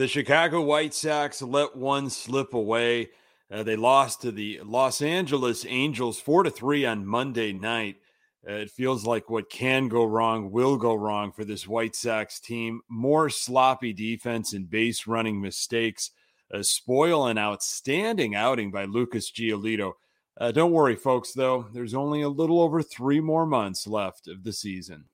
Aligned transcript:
The 0.00 0.08
Chicago 0.08 0.62
White 0.62 0.94
Sox 0.94 1.42
let 1.42 1.76
one 1.76 2.08
slip 2.08 2.54
away. 2.54 3.10
Uh, 3.52 3.62
they 3.64 3.76
lost 3.76 4.22
to 4.22 4.32
the 4.32 4.58
Los 4.64 5.02
Angeles 5.02 5.66
Angels 5.68 6.18
4 6.18 6.44
to 6.44 6.50
3 6.50 6.86
on 6.86 7.06
Monday 7.06 7.52
night. 7.52 7.96
Uh, 8.48 8.54
it 8.54 8.70
feels 8.70 9.04
like 9.04 9.28
what 9.28 9.50
can 9.50 9.88
go 9.88 10.02
wrong 10.04 10.50
will 10.50 10.78
go 10.78 10.94
wrong 10.94 11.32
for 11.32 11.44
this 11.44 11.68
White 11.68 11.94
Sox 11.94 12.40
team. 12.40 12.80
More 12.88 13.28
sloppy 13.28 13.92
defense 13.92 14.54
and 14.54 14.70
base 14.70 15.06
running 15.06 15.38
mistakes 15.38 16.12
uh, 16.50 16.62
spoil 16.62 17.26
an 17.26 17.36
outstanding 17.36 18.34
outing 18.34 18.70
by 18.70 18.86
Lucas 18.86 19.30
Giolito. 19.30 19.92
Uh, 20.40 20.50
don't 20.50 20.72
worry, 20.72 20.96
folks, 20.96 21.34
though. 21.34 21.66
There's 21.74 21.92
only 21.92 22.22
a 22.22 22.30
little 22.30 22.62
over 22.62 22.82
three 22.82 23.20
more 23.20 23.44
months 23.44 23.86
left 23.86 24.28
of 24.28 24.44
the 24.44 24.54
season. 24.54 25.10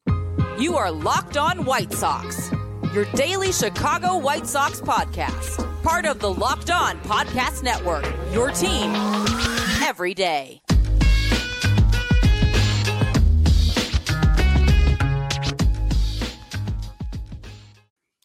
You 0.61 0.77
are 0.77 0.93
Locked 0.93 1.37
On 1.37 1.65
White 1.65 1.93
Sox 1.93 2.53
your 2.97 3.05
daily 3.13 3.53
Chicago 3.53 4.17
White 4.17 4.47
Sox 4.47 4.81
podcast. 4.81 5.83
Part 5.83 6.07
of 6.07 6.19
the 6.19 6.33
Locked 6.33 6.71
On 6.71 6.99
Podcast 7.01 7.63
Network, 7.63 8.07
your 8.33 8.51
team 8.51 8.91
every 9.87 10.15
day. 10.15 10.63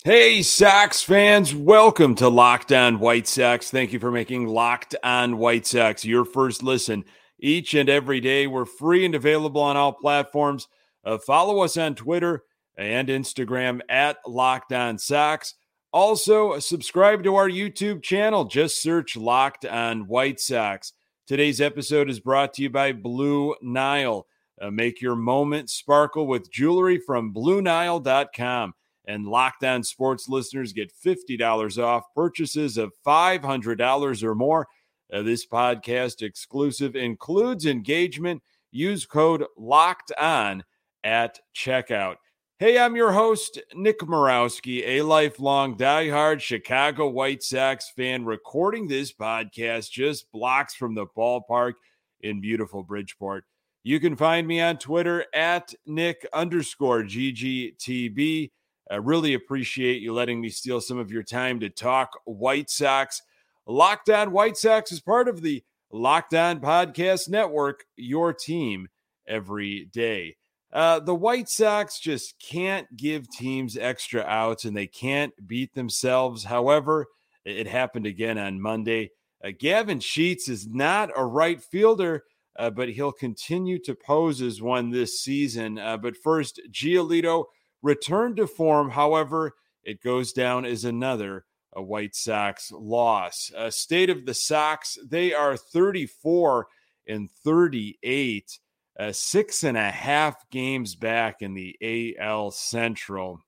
Hey, 0.05 0.41
Sox 0.41 1.03
fans, 1.03 1.53
welcome 1.53 2.15
to 2.15 2.29
Locked 2.29 2.71
On 2.71 2.99
White 2.99 3.27
Sox. 3.27 3.69
Thank 3.69 3.91
you 3.91 3.99
for 3.99 4.09
making 4.09 4.47
Locked 4.47 4.95
On 5.03 5.37
White 5.37 5.67
Sox 5.67 6.05
your 6.05 6.23
first 6.23 6.63
listen 6.63 7.03
each 7.37 7.73
and 7.73 7.89
every 7.89 8.21
day. 8.21 8.47
We're 8.47 8.63
free 8.63 9.03
and 9.03 9.15
available 9.15 9.61
on 9.61 9.75
all 9.75 9.91
platforms. 9.91 10.69
Uh, 11.03 11.17
follow 11.17 11.59
us 11.59 11.75
on 11.75 11.93
Twitter 11.93 12.45
and 12.77 13.07
Instagram 13.07 13.81
at 13.89 14.17
Locked 14.25 14.73
On 14.73 14.97
Sox. 14.97 15.55
Also, 15.93 16.57
subscribe 16.59 17.23
to 17.23 17.35
our 17.35 17.49
YouTube 17.49 18.01
channel. 18.01 18.45
Just 18.45 18.81
search 18.81 19.17
Locked 19.17 19.65
On 19.65 20.07
White 20.07 20.39
Sox. 20.39 20.93
Today's 21.27 21.61
episode 21.61 22.09
is 22.09 22.19
brought 22.19 22.53
to 22.55 22.61
you 22.61 22.69
by 22.69 22.93
Blue 22.93 23.55
Nile. 23.61 24.25
Uh, 24.61 24.71
make 24.71 25.01
your 25.01 25.15
moment 25.15 25.69
sparkle 25.69 26.27
with 26.27 26.51
jewelry 26.51 26.97
from 26.97 27.33
BlueNile.com. 27.33 28.73
And 29.05 29.25
Locked 29.25 29.63
On 29.63 29.83
Sports 29.83 30.29
listeners 30.29 30.73
get 30.73 30.93
$50 31.05 31.83
off 31.83 32.03
purchases 32.15 32.77
of 32.77 32.93
$500 33.05 34.23
or 34.23 34.35
more. 34.35 34.67
Uh, 35.11 35.23
this 35.23 35.45
podcast 35.45 36.21
exclusive 36.21 36.95
includes 36.95 37.65
engagement. 37.65 38.41
Use 38.71 39.05
code 39.05 39.45
LOCKED 39.57 40.13
ON 40.17 40.63
at 41.03 41.39
checkout. 41.55 42.15
Hey, 42.61 42.77
I'm 42.77 42.95
your 42.95 43.11
host, 43.11 43.59
Nick 43.73 44.01
Morawski, 44.01 44.83
a 44.85 45.01
lifelong 45.01 45.75
diehard 45.75 46.41
Chicago 46.41 47.07
White 47.07 47.41
Sox 47.41 47.89
fan, 47.89 48.23
recording 48.23 48.87
this 48.87 49.11
podcast 49.11 49.89
just 49.89 50.31
blocks 50.31 50.75
from 50.75 50.93
the 50.93 51.07
ballpark 51.17 51.73
in 52.19 52.39
beautiful 52.39 52.83
Bridgeport. 52.83 53.45
You 53.81 53.99
can 53.99 54.15
find 54.15 54.47
me 54.47 54.61
on 54.61 54.77
Twitter 54.77 55.25
at 55.33 55.73
Nick 55.87 56.27
underscore 56.33 57.01
GGTB. 57.01 58.51
I 58.91 58.95
really 58.97 59.33
appreciate 59.33 60.03
you 60.03 60.13
letting 60.13 60.39
me 60.39 60.49
steal 60.49 60.81
some 60.81 60.99
of 60.99 61.09
your 61.11 61.23
time 61.23 61.59
to 61.61 61.69
talk 61.71 62.11
White 62.25 62.69
Sox. 62.69 63.23
Locked 63.65 64.11
On 64.11 64.31
White 64.31 64.55
Sox 64.55 64.91
is 64.91 65.01
part 65.01 65.27
of 65.27 65.41
the 65.41 65.63
Locked 65.91 66.35
On 66.35 66.59
Podcast 66.59 67.27
Network, 67.27 67.85
your 67.95 68.33
team 68.33 68.87
every 69.27 69.85
day. 69.85 70.35
Uh, 70.73 70.99
the 70.99 71.15
White 71.15 71.49
Sox 71.49 71.99
just 71.99 72.39
can't 72.39 72.87
give 72.95 73.29
teams 73.29 73.77
extra 73.77 74.23
outs 74.23 74.65
and 74.65 74.75
they 74.75 74.87
can't 74.87 75.33
beat 75.47 75.73
themselves. 75.73 76.45
However, 76.45 77.07
it 77.43 77.67
happened 77.67 78.05
again 78.05 78.37
on 78.37 78.61
Monday. 78.61 79.11
Uh, 79.43 79.51
Gavin 79.57 79.99
Sheets 79.99 80.47
is 80.47 80.67
not 80.67 81.09
a 81.15 81.25
right 81.25 81.61
fielder, 81.61 82.23
uh, 82.57 82.69
but 82.69 82.89
he'll 82.89 83.11
continue 83.11 83.79
to 83.79 83.95
pose 83.95 84.41
as 84.41 84.61
one 84.61 84.89
this 84.89 85.21
season. 85.21 85.77
Uh, 85.77 85.97
but 85.97 86.15
first, 86.15 86.61
Giolito 86.71 87.45
returned 87.81 88.37
to 88.37 88.47
form. 88.47 88.89
However, 88.89 89.53
it 89.83 90.01
goes 90.01 90.31
down 90.31 90.65
as 90.65 90.85
another 90.85 91.45
a 91.73 91.81
White 91.81 92.15
Sox 92.15 92.71
loss. 92.71 93.51
Uh, 93.55 93.69
state 93.69 94.09
of 94.09 94.25
the 94.25 94.33
Sox, 94.33 94.97
they 95.03 95.33
are 95.33 95.57
34 95.57 96.67
and 97.07 97.29
38 97.43 98.59
uh, 98.99 99.11
six 99.11 99.63
and 99.63 99.77
a 99.77 99.89
half 99.89 100.49
games 100.49 100.95
back 100.95 101.41
in 101.41 101.53
the 101.53 102.15
AL 102.19 102.51
Central. 102.51 103.41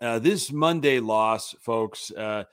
Uh, 0.00 0.18
this 0.18 0.50
Monday 0.50 0.98
loss, 0.98 1.54
folks, 1.60 2.10
uh, 2.12 2.44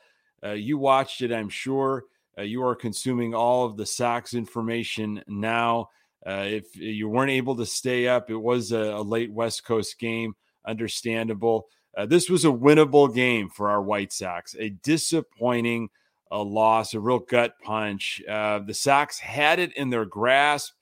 uh, 0.43 0.51
you 0.51 0.77
watched 0.77 1.21
it, 1.21 1.31
I'm 1.31 1.49
sure. 1.49 2.03
Uh, 2.37 2.43
you 2.43 2.63
are 2.63 2.75
consuming 2.75 3.33
all 3.33 3.65
of 3.65 3.75
the 3.75 3.85
Sox 3.85 4.33
information 4.33 5.23
now. 5.27 5.89
Uh, 6.25 6.45
if 6.45 6.75
you 6.75 7.09
weren't 7.09 7.31
able 7.31 7.55
to 7.55 7.65
stay 7.65 8.07
up, 8.07 8.29
it 8.29 8.37
was 8.37 8.71
a, 8.71 8.77
a 8.77 9.01
late 9.01 9.31
West 9.31 9.65
Coast 9.65 9.97
game, 9.97 10.35
understandable. 10.67 11.67
this 12.07 12.29
was 12.29 12.45
a 12.45 12.49
winnable 12.49 13.13
game 13.13 13.49
for 13.49 13.69
our 13.69 13.81
White 13.81 14.13
Sox, 14.13 14.55
a 14.59 14.69
disappointing 14.69 15.89
loss, 16.31 16.93
a 16.93 16.99
real 16.99 17.19
gut 17.19 17.55
punch. 17.63 18.21
the 18.27 18.73
Sox 18.73 19.19
had 19.19 19.59
it 19.59 19.75
in 19.75 19.89
their 19.89 20.05
grasp 20.05 20.73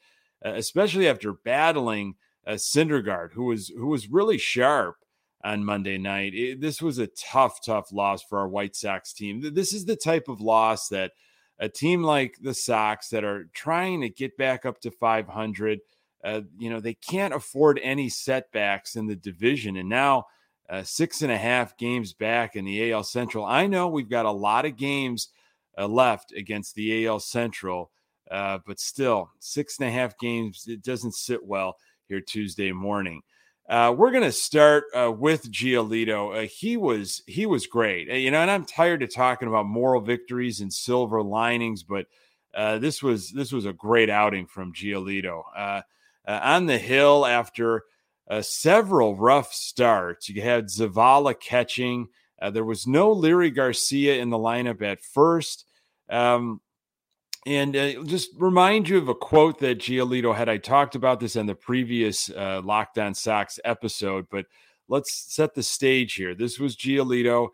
especially 0.41 1.07
after 1.07 1.33
battling 1.33 2.15
a 2.45 2.53
Syndergaard, 2.53 3.33
who 3.33 3.45
was 3.45 3.67
who 3.69 3.87
was 3.87 4.09
really 4.09 4.37
sharp 4.37 4.95
on 5.43 5.63
Monday 5.63 5.97
night. 5.97 6.33
It, 6.33 6.61
this 6.61 6.81
was 6.81 6.97
a 6.97 7.07
tough, 7.07 7.63
tough 7.63 7.91
loss 7.91 8.23
for 8.23 8.39
our 8.39 8.47
White 8.47 8.75
Sox 8.75 9.13
team. 9.13 9.53
This 9.53 9.73
is 9.73 9.85
the 9.85 9.95
type 9.95 10.27
of 10.27 10.41
loss 10.41 10.87
that 10.89 11.11
a 11.59 11.69
team 11.69 12.03
like 12.03 12.37
the 12.41 12.53
Sox 12.53 13.09
that 13.09 13.23
are 13.23 13.45
trying 13.53 14.01
to 14.01 14.09
get 14.09 14.37
back 14.37 14.65
up 14.65 14.79
to 14.81 14.91
500, 14.91 15.79
uh, 16.23 16.41
you 16.57 16.69
know, 16.69 16.79
they 16.79 16.93
can't 16.93 17.33
afford 17.33 17.79
any 17.81 18.09
setbacks 18.09 18.95
in 18.95 19.07
the 19.07 19.15
division. 19.15 19.77
And 19.77 19.89
now, 19.89 20.25
uh, 20.69 20.83
six 20.83 21.21
and 21.21 21.31
a 21.31 21.37
half 21.37 21.77
games 21.77 22.13
back 22.13 22.55
in 22.55 22.65
the 22.65 22.91
AL 22.91 23.03
Central. 23.03 23.45
I 23.45 23.67
know 23.67 23.87
we've 23.87 24.09
got 24.09 24.25
a 24.25 24.31
lot 24.31 24.65
of 24.65 24.75
games 24.75 25.29
uh, 25.77 25.87
left 25.87 26.33
against 26.33 26.75
the 26.75 27.07
AL 27.07 27.21
Central. 27.21 27.91
Uh, 28.29 28.59
but 28.65 28.79
still, 28.79 29.31
six 29.39 29.79
and 29.79 29.87
a 29.87 29.91
half 29.91 30.17
games, 30.17 30.65
it 30.67 30.83
doesn't 30.83 31.15
sit 31.15 31.45
well 31.45 31.77
here 32.07 32.21
Tuesday 32.21 32.71
morning. 32.71 33.21
Uh, 33.69 33.93
we're 33.97 34.11
going 34.11 34.23
to 34.23 34.31
start 34.31 34.85
uh, 34.95 35.11
with 35.11 35.51
Giolito. 35.51 36.43
Uh, 36.43 36.47
he 36.47 36.77
was 36.77 37.21
he 37.27 37.45
was 37.45 37.67
great, 37.67 38.07
you 38.07 38.31
know, 38.31 38.39
and 38.39 38.49
I'm 38.49 38.65
tired 38.65 39.03
of 39.03 39.13
talking 39.13 39.49
about 39.49 39.65
moral 39.65 39.99
victories 39.99 40.61
and 40.61 40.71
silver 40.71 41.21
linings, 41.21 41.83
but 41.83 42.05
uh, 42.55 42.79
this 42.79 43.03
was 43.03 43.31
this 43.31 43.51
was 43.51 43.65
a 43.65 43.73
great 43.73 44.09
outing 44.09 44.47
from 44.47 44.73
Giolito 44.73 45.43
uh, 45.55 45.81
on 46.25 46.65
the 46.65 46.77
hill 46.77 47.25
after 47.25 47.83
several 48.41 49.15
rough 49.17 49.53
starts. 49.53 50.29
You 50.29 50.41
had 50.41 50.67
Zavala 50.67 51.37
catching. 51.37 52.07
there 52.51 52.65
was 52.65 52.87
no 52.87 53.13
Leury 53.13 53.53
Garcia 53.53 54.15
in 54.15 54.29
the 54.29 54.37
lineup 54.37 54.81
at 54.81 55.01
first. 55.01 55.65
Um, 56.09 56.61
and 57.47 57.77
uh, 57.77 58.03
just 58.03 58.31
remind 58.37 58.89
you 58.89 58.97
of 58.97 59.07
a 59.07 59.15
quote 59.15 59.59
that 59.59 59.79
Giolito 59.79 60.35
had. 60.35 60.49
I 60.49 60.57
talked 60.57 60.95
about 60.95 61.21
this 61.21 61.37
in 61.37 61.45
the 61.45 61.55
previous 61.55 62.29
uh, 62.29 62.61
Locked 62.61 62.97
On 62.97 63.13
Sox 63.13 63.57
episode, 63.63 64.27
but 64.29 64.47
let's 64.89 65.33
set 65.33 65.55
the 65.55 65.63
stage 65.63 66.15
here. 66.15 66.35
This 66.35 66.59
was 66.59 66.75
Giolito 66.75 67.49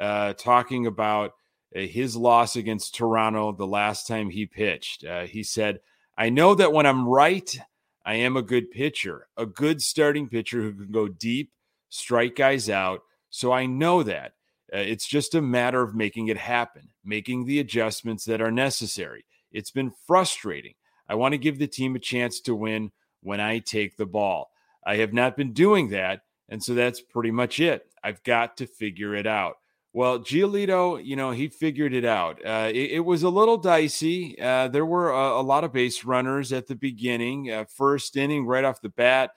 uh, 0.00 0.32
talking 0.32 0.88
about 0.88 1.30
uh, 1.76 1.80
his 1.80 2.16
loss 2.16 2.56
against 2.56 2.96
Toronto 2.96 3.52
the 3.52 3.68
last 3.68 4.08
time 4.08 4.30
he 4.30 4.46
pitched. 4.46 5.04
Uh, 5.04 5.26
he 5.26 5.44
said, 5.44 5.78
I 6.18 6.28
know 6.28 6.56
that 6.56 6.72
when 6.72 6.86
I'm 6.86 7.08
right, 7.08 7.56
I 8.04 8.16
am 8.16 8.36
a 8.36 8.42
good 8.42 8.72
pitcher, 8.72 9.28
a 9.36 9.46
good 9.46 9.80
starting 9.80 10.28
pitcher 10.28 10.60
who 10.60 10.74
can 10.74 10.90
go 10.90 11.06
deep, 11.06 11.52
strike 11.88 12.34
guys 12.34 12.68
out. 12.68 13.02
So 13.30 13.52
I 13.52 13.66
know 13.66 14.02
that. 14.02 14.32
Uh, 14.74 14.78
it's 14.78 15.06
just 15.06 15.36
a 15.36 15.40
matter 15.40 15.82
of 15.82 15.94
making 15.94 16.26
it 16.26 16.36
happen, 16.36 16.88
making 17.04 17.44
the 17.44 17.60
adjustments 17.60 18.24
that 18.24 18.40
are 18.40 18.50
necessary. 18.50 19.24
It's 19.56 19.70
been 19.70 19.92
frustrating. 20.06 20.74
I 21.08 21.14
want 21.14 21.32
to 21.32 21.38
give 21.38 21.58
the 21.58 21.66
team 21.66 21.96
a 21.96 22.00
chance 22.00 22.40
to 22.40 22.54
win 22.54 22.92
when 23.22 23.40
I 23.40 23.58
take 23.60 23.96
the 23.96 24.06
ball. 24.06 24.50
I 24.84 24.96
have 24.96 25.14
not 25.14 25.36
been 25.36 25.54
doing 25.54 25.88
that. 25.90 26.20
And 26.48 26.62
so 26.62 26.74
that's 26.74 27.00
pretty 27.00 27.30
much 27.30 27.58
it. 27.58 27.86
I've 28.04 28.22
got 28.22 28.58
to 28.58 28.66
figure 28.66 29.14
it 29.14 29.26
out. 29.26 29.56
Well, 29.94 30.18
Giolito, 30.18 31.02
you 31.02 31.16
know, 31.16 31.30
he 31.30 31.48
figured 31.48 31.94
it 31.94 32.04
out. 32.04 32.44
Uh, 32.44 32.70
it, 32.70 32.90
it, 32.92 33.00
was 33.00 33.22
a 33.22 33.30
little 33.30 33.56
dicey. 33.56 34.38
Uh, 34.38 34.68
there 34.68 34.84
were 34.84 35.10
a, 35.10 35.40
a, 35.40 35.42
lot 35.42 35.64
of 35.64 35.72
base 35.72 36.04
runners 36.04 36.52
at 36.52 36.66
the 36.66 36.74
beginning. 36.74 37.50
Uh, 37.50 37.64
first 37.64 38.14
inning, 38.14 38.44
right 38.44 38.62
off 38.62 38.82
the 38.82 38.90
bat, 38.90 39.30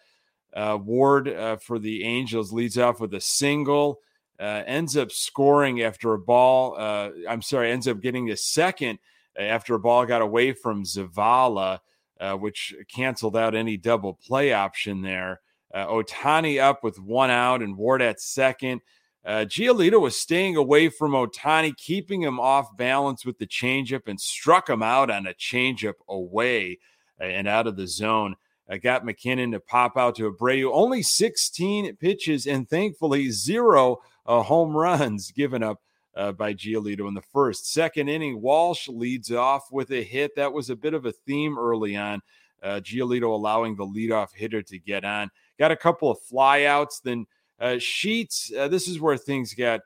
uh, 0.53 0.77
Ward 0.79 1.29
uh, 1.29 1.55
for 1.55 1.79
the 1.79 2.03
Angels 2.03 2.51
leads 2.51 2.77
off 2.77 2.99
with 2.99 3.13
a 3.13 3.21
single, 3.21 4.01
uh, 4.37 4.63
ends 4.65 4.97
up 4.97 5.13
scoring 5.13 5.81
after 5.81 6.13
a 6.13 6.19
ball. 6.19 6.75
I'm 6.77 7.41
sorry, 7.41 7.71
ends 7.71 7.87
up 7.87 8.01
getting 8.01 8.29
a 8.29 8.35
second 8.35 8.99
after 9.37 9.75
a 9.75 9.79
ball 9.79 10.05
got 10.05 10.21
away 10.21 10.53
from 10.53 10.83
Zavala, 10.83 11.79
uh, 12.19 12.33
which 12.35 12.73
canceled 12.93 13.37
out 13.37 13.55
any 13.55 13.77
double 13.77 14.13
play 14.13 14.53
option 14.53 15.01
there. 15.01 15.41
Uh, 15.73 15.85
Ohtani 15.87 16.61
up 16.61 16.83
with 16.83 16.99
one 16.99 17.29
out 17.29 17.61
and 17.61 17.77
Ward 17.77 18.01
at 18.01 18.19
second. 18.19 18.81
Uh, 19.25 19.45
Giolito 19.45 19.99
was 19.99 20.17
staying 20.17 20.55
away 20.55 20.89
from 20.89 21.11
Ohtani, 21.11 21.75
keeping 21.75 22.21
him 22.21 22.39
off 22.39 22.75
balance 22.75 23.25
with 23.25 23.37
the 23.37 23.45
changeup 23.45 24.07
and 24.07 24.19
struck 24.19 24.69
him 24.69 24.81
out 24.81 25.11
on 25.11 25.27
a 25.27 25.33
changeup 25.33 25.95
away 26.07 26.79
uh, 27.19 27.25
and 27.25 27.47
out 27.47 27.67
of 27.67 27.75
the 27.75 27.87
zone. 27.87 28.35
Uh, 28.69 28.77
got 28.77 29.05
MacKinnon 29.05 29.51
to 29.51 29.59
pop 29.59 29.97
out 29.97 30.15
to 30.15 30.31
Abreu. 30.31 30.71
Only 30.73 31.03
16 31.03 31.95
pitches 31.97 32.47
and 32.47 32.69
thankfully 32.69 33.29
zero 33.29 33.99
uh, 34.25 34.41
home 34.41 34.75
runs 34.75 35.31
given 35.31 35.63
up 35.63 35.81
uh, 36.19 36.33
by 36.33 36.53
Giolito 36.53 37.07
in 37.07 37.13
the 37.13 37.21
first. 37.21 37.71
Second 37.71 38.09
inning, 38.09 38.41
Walsh 38.41 38.89
leads 38.89 39.31
off 39.31 39.71
with 39.71 39.89
a 39.91 40.03
hit. 40.03 40.35
That 40.35 40.51
was 40.51 40.69
a 40.69 40.75
bit 40.75 40.93
of 40.93 41.05
a 41.05 41.13
theme 41.13 41.57
early 41.57 41.95
on. 41.95 42.21
Uh, 42.61 42.81
Giolito 42.83 43.33
allowing 43.33 43.77
the 43.77 43.85
leadoff 43.85 44.33
hitter 44.35 44.61
to 44.63 44.77
get 44.77 45.05
on. 45.05 45.31
Got 45.57 45.71
a 45.71 45.77
couple 45.77 46.11
of 46.11 46.17
flyouts. 46.29 47.01
Then 47.01 47.25
uh, 47.57 47.77
Sheets, 47.79 48.51
uh, 48.57 48.67
this 48.67 48.89
is 48.89 48.99
where 48.99 49.15
things 49.15 49.53
got 49.53 49.79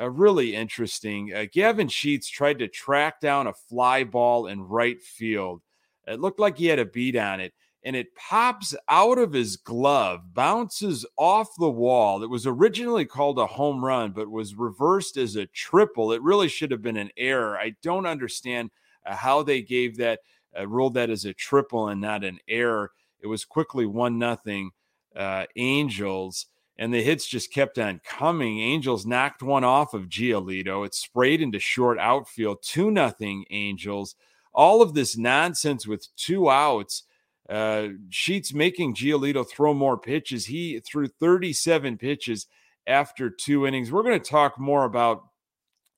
uh, 0.00 0.08
really 0.08 0.54
interesting. 0.54 1.34
Uh, 1.34 1.46
Gavin 1.52 1.88
Sheets 1.88 2.28
tried 2.28 2.60
to 2.60 2.68
track 2.68 3.20
down 3.20 3.48
a 3.48 3.52
fly 3.52 4.04
ball 4.04 4.46
in 4.46 4.62
right 4.62 5.02
field. 5.02 5.62
It 6.06 6.20
looked 6.20 6.38
like 6.38 6.58
he 6.58 6.66
had 6.66 6.78
a 6.78 6.84
beat 6.84 7.16
on 7.16 7.40
it 7.40 7.52
and 7.84 7.96
it 7.96 8.14
pops 8.14 8.74
out 8.88 9.18
of 9.18 9.32
his 9.32 9.56
glove, 9.56 10.34
bounces 10.34 11.04
off 11.16 11.48
the 11.58 11.70
wall. 11.70 12.22
It 12.22 12.30
was 12.30 12.46
originally 12.46 13.04
called 13.04 13.38
a 13.38 13.46
home 13.46 13.84
run, 13.84 14.12
but 14.12 14.30
was 14.30 14.54
reversed 14.54 15.16
as 15.16 15.34
a 15.34 15.46
triple. 15.46 16.12
It 16.12 16.22
really 16.22 16.48
should 16.48 16.70
have 16.70 16.82
been 16.82 16.96
an 16.96 17.10
error. 17.16 17.58
I 17.58 17.74
don't 17.82 18.06
understand 18.06 18.70
uh, 19.04 19.16
how 19.16 19.42
they 19.42 19.62
gave 19.62 19.96
that, 19.96 20.20
uh, 20.58 20.68
ruled 20.68 20.94
that 20.94 21.10
as 21.10 21.24
a 21.24 21.34
triple 21.34 21.88
and 21.88 22.00
not 22.00 22.22
an 22.22 22.38
error. 22.48 22.92
It 23.20 23.26
was 23.26 23.44
quickly 23.44 23.86
one 23.86 24.18
nothing 24.18 24.70
uh, 25.16 25.46
Angels, 25.56 26.46
and 26.78 26.94
the 26.94 27.02
hits 27.02 27.26
just 27.26 27.52
kept 27.52 27.78
on 27.78 28.00
coming. 28.04 28.60
Angels 28.60 29.04
knocked 29.04 29.42
one 29.42 29.64
off 29.64 29.92
of 29.92 30.08
Giolito. 30.08 30.86
It 30.86 30.94
sprayed 30.94 31.42
into 31.42 31.58
short 31.58 31.98
outfield, 31.98 32.58
two 32.62 32.90
nothing 32.90 33.44
Angels. 33.50 34.14
All 34.54 34.82
of 34.82 34.94
this 34.94 35.16
nonsense 35.16 35.86
with 35.86 36.06
two 36.16 36.48
outs 36.48 37.04
uh, 37.48 37.88
Sheets 38.10 38.54
making 38.54 38.94
Giolito 38.94 39.48
throw 39.48 39.74
more 39.74 39.98
pitches. 39.98 40.46
He 40.46 40.80
threw 40.80 41.08
37 41.08 41.98
pitches 41.98 42.46
after 42.86 43.30
two 43.30 43.66
innings. 43.66 43.90
We're 43.90 44.02
going 44.02 44.20
to 44.20 44.30
talk 44.30 44.58
more 44.58 44.84
about 44.84 45.24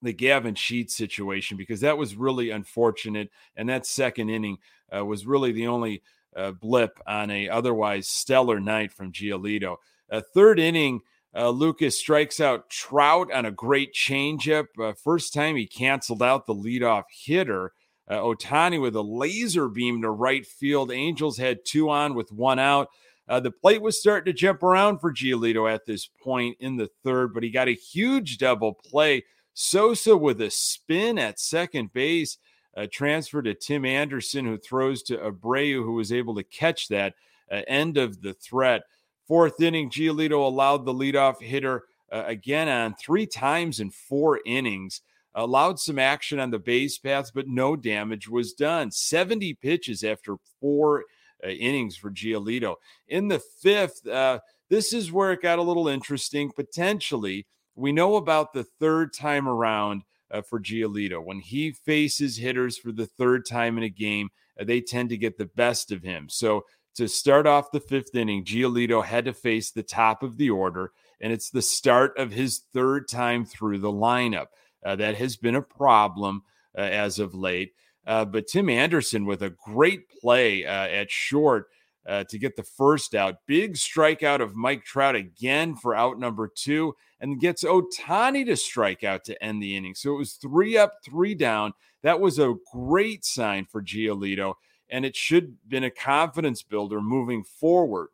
the 0.03 0.13
Gavin 0.13 0.55
Sheets 0.55 0.97
situation 0.97 1.57
because 1.57 1.81
that 1.81 1.99
was 1.99 2.15
really 2.15 2.51
unfortunate. 2.51 3.31
And 3.57 3.69
that 3.69 3.87
second 3.87 4.29
inning 4.29 4.59
uh, 4.95 5.05
was 5.05 5.27
really 5.27 5.53
the 5.53 5.67
only 5.67 6.03
uh, 6.37 6.53
blip 6.53 6.99
on 7.07 7.31
a 7.31 7.49
otherwise 7.49 8.09
stellar 8.09 8.61
night 8.61 8.93
from 8.93 9.13
Giolito. 9.13 9.77
A 10.11 10.21
third 10.21 10.59
inning, 10.59 11.01
uh, 11.35 11.51
Lucas 11.51 11.99
strikes 11.99 12.41
out 12.41 12.71
Trout 12.71 13.33
on 13.33 13.47
a 13.47 13.51
great 13.51 13.95
changeup. 13.95 14.67
Uh, 14.81 14.93
first 14.93 15.33
time 15.33 15.57
he 15.57 15.67
canceled 15.67 16.23
out 16.23 16.47
the 16.47 16.55
leadoff 16.55 17.05
hitter. 17.11 17.73
Uh, 18.09 18.19
Ohtani 18.19 18.81
with 18.81 18.97
a 18.97 19.03
laser 19.03 19.69
beam 19.69 20.03
to 20.03 20.11
right 20.11 20.47
field. 20.47 20.93
Angels 20.93 21.39
had 21.39 21.65
two 21.65 21.89
on 21.89 22.15
with 22.15 22.31
one 22.31 22.59
out. 22.59 22.89
Uh, 23.27 23.41
the 23.41 23.51
plate 23.51 23.81
was 23.81 23.99
starting 23.99 24.31
to 24.31 24.39
jump 24.39 24.63
around 24.63 24.99
for 24.99 25.13
Giolito 25.13 25.73
at 25.73 25.87
this 25.87 26.07
point 26.07 26.57
in 26.61 26.77
the 26.77 26.91
third, 27.03 27.33
but 27.33 27.43
he 27.43 27.51
got 27.51 27.69
a 27.69 27.75
huge 27.75 28.37
double 28.39 28.75
play. 28.75 29.25
Sosa 29.55 30.17
with 30.17 30.41
a 30.43 30.51
spin 30.51 31.19
at 31.19 31.41
second 31.41 31.93
base, 31.93 32.37
uh, 32.77 32.87
transfer 32.93 33.41
to 33.41 33.55
Tim 33.55 33.85
Anderson, 33.85 34.45
who 34.45 34.59
throws 34.59 35.03
to 35.05 35.17
Abreu, 35.17 35.83
who 35.83 35.93
was 35.93 36.13
able 36.13 36.35
to 36.35 36.43
catch 36.43 36.89
that 36.89 37.15
uh, 37.51 37.63
end 37.67 37.97
of 37.97 38.21
the 38.21 38.35
threat. 38.35 38.83
Fourth 39.27 39.63
inning, 39.63 39.89
Giolito 39.89 40.45
allowed 40.45 40.85
the 40.85 40.93
leadoff 40.93 41.41
hitter 41.41 41.85
uh, 42.13 42.25
again 42.27 42.69
on 42.69 42.95
three 42.95 43.27
times 43.27 43.81
in 43.81 43.91
four 43.91 44.41
innings 44.45 45.01
allowed 45.35 45.79
some 45.79 45.99
action 45.99 46.39
on 46.39 46.51
the 46.51 46.59
base 46.59 46.99
paths, 46.99 47.31
but 47.31 47.49
no 47.49 47.77
damage 47.77 48.29
was 48.29 48.53
done. 48.53 48.91
70 48.91 49.55
pitches 49.55 50.05
after 50.05 50.37
four 50.61 51.05
uh, 51.45 51.49
innings 51.49 51.97
for 51.97 52.11
Giolito. 52.11 52.77
In 53.09 53.29
the 53.29 53.41
fifth, 53.61 54.07
uh, 54.07 54.41
this 54.71 54.93
is 54.93 55.13
where 55.13 55.33
it 55.33 55.43
got 55.43 55.59
a 55.59 55.63
little 55.63 55.89
interesting. 55.89 56.51
Potentially, 56.51 57.47
we 57.75 57.93
know 57.93 58.17
about 58.17 58.53
the 58.53 58.65
third 58.65 59.13
time 59.13 59.49
around 59.49 60.03
uh, 60.31 60.43
for 60.43 60.61
Giolito. 60.61 61.23
When 61.23 61.41
he 61.41 61.73
faces 61.73 62.37
hitters 62.37 62.79
for 62.79 62.93
the 62.93 63.07
third 63.07 63.47
time 63.47 63.77
in 63.79 63.85
a 63.85 63.89
game, 63.89 64.31
uh, 64.59 64.65
they 64.65 64.81
tend 64.81 65.11
to 65.11 65.17
get 65.17 65.37
the 65.37 65.47
best 65.47 65.93
of 65.93 66.03
him. 66.03 66.29
So, 66.29 66.65
to 66.97 67.09
start 67.09 67.45
off 67.45 67.73
the 67.73 67.81
fifth 67.81 68.15
inning, 68.15 68.45
Giolito 68.45 69.05
had 69.05 69.25
to 69.25 69.33
face 69.33 69.73
the 69.73 69.83
top 69.83 70.23
of 70.23 70.37
the 70.37 70.51
order, 70.51 70.93
and 71.21 71.33
it's 71.33 71.51
the 71.51 71.61
start 71.61 72.17
of 72.17 72.31
his 72.31 72.63
third 72.73 73.09
time 73.09 73.45
through 73.45 73.79
the 73.79 73.93
lineup. 73.93 74.47
Uh, 74.85 74.97
that 74.97 75.17
has 75.17 75.37
been 75.37 75.55
a 75.55 75.63
problem 75.63 76.43
uh, 76.77 76.83
as 76.83 77.19
of 77.19 77.35
late. 77.35 77.73
Uh, 78.07 78.25
but 78.25 78.47
Tim 78.47 78.69
Anderson 78.69 79.25
with 79.25 79.43
a 79.43 79.55
great 79.65 80.09
play 80.21 80.65
at 80.65 81.11
short 81.11 81.69
to 82.07 82.39
get 82.39 82.55
the 82.55 82.63
first 82.63 83.15
out. 83.15 83.37
Big 83.47 83.77
strikeout 83.77 84.43
of 84.43 84.55
Mike 84.55 84.85
Trout 84.85 85.15
again 85.15 85.75
for 85.75 85.95
out 85.95 86.19
number 86.19 86.51
two, 86.55 86.95
and 87.19 87.41
gets 87.41 87.65
Ohtani 87.65 88.45
to 88.45 88.57
strike 88.57 89.05
out 89.05 89.25
to 89.25 89.43
end 89.43 89.63
the 89.63 89.75
inning. 89.75 89.95
So 89.95 90.15
it 90.15 90.19
was 90.19 90.35
three 90.35 90.77
up, 90.77 90.93
three 91.03 91.35
down. 91.35 91.73
That 92.03 92.21
was 92.21 92.39
a 92.39 92.57
great 92.71 93.25
sign 93.25 93.65
for 93.65 93.83
Giolito, 93.83 94.57
and 94.91 95.07
it 95.07 95.17
should 95.17 95.45
have 95.45 95.69
been 95.71 95.85
a 95.85 95.91
confidence 95.91 96.63
builder 96.63 97.01
moving 97.01 97.43
forward. 97.43 98.09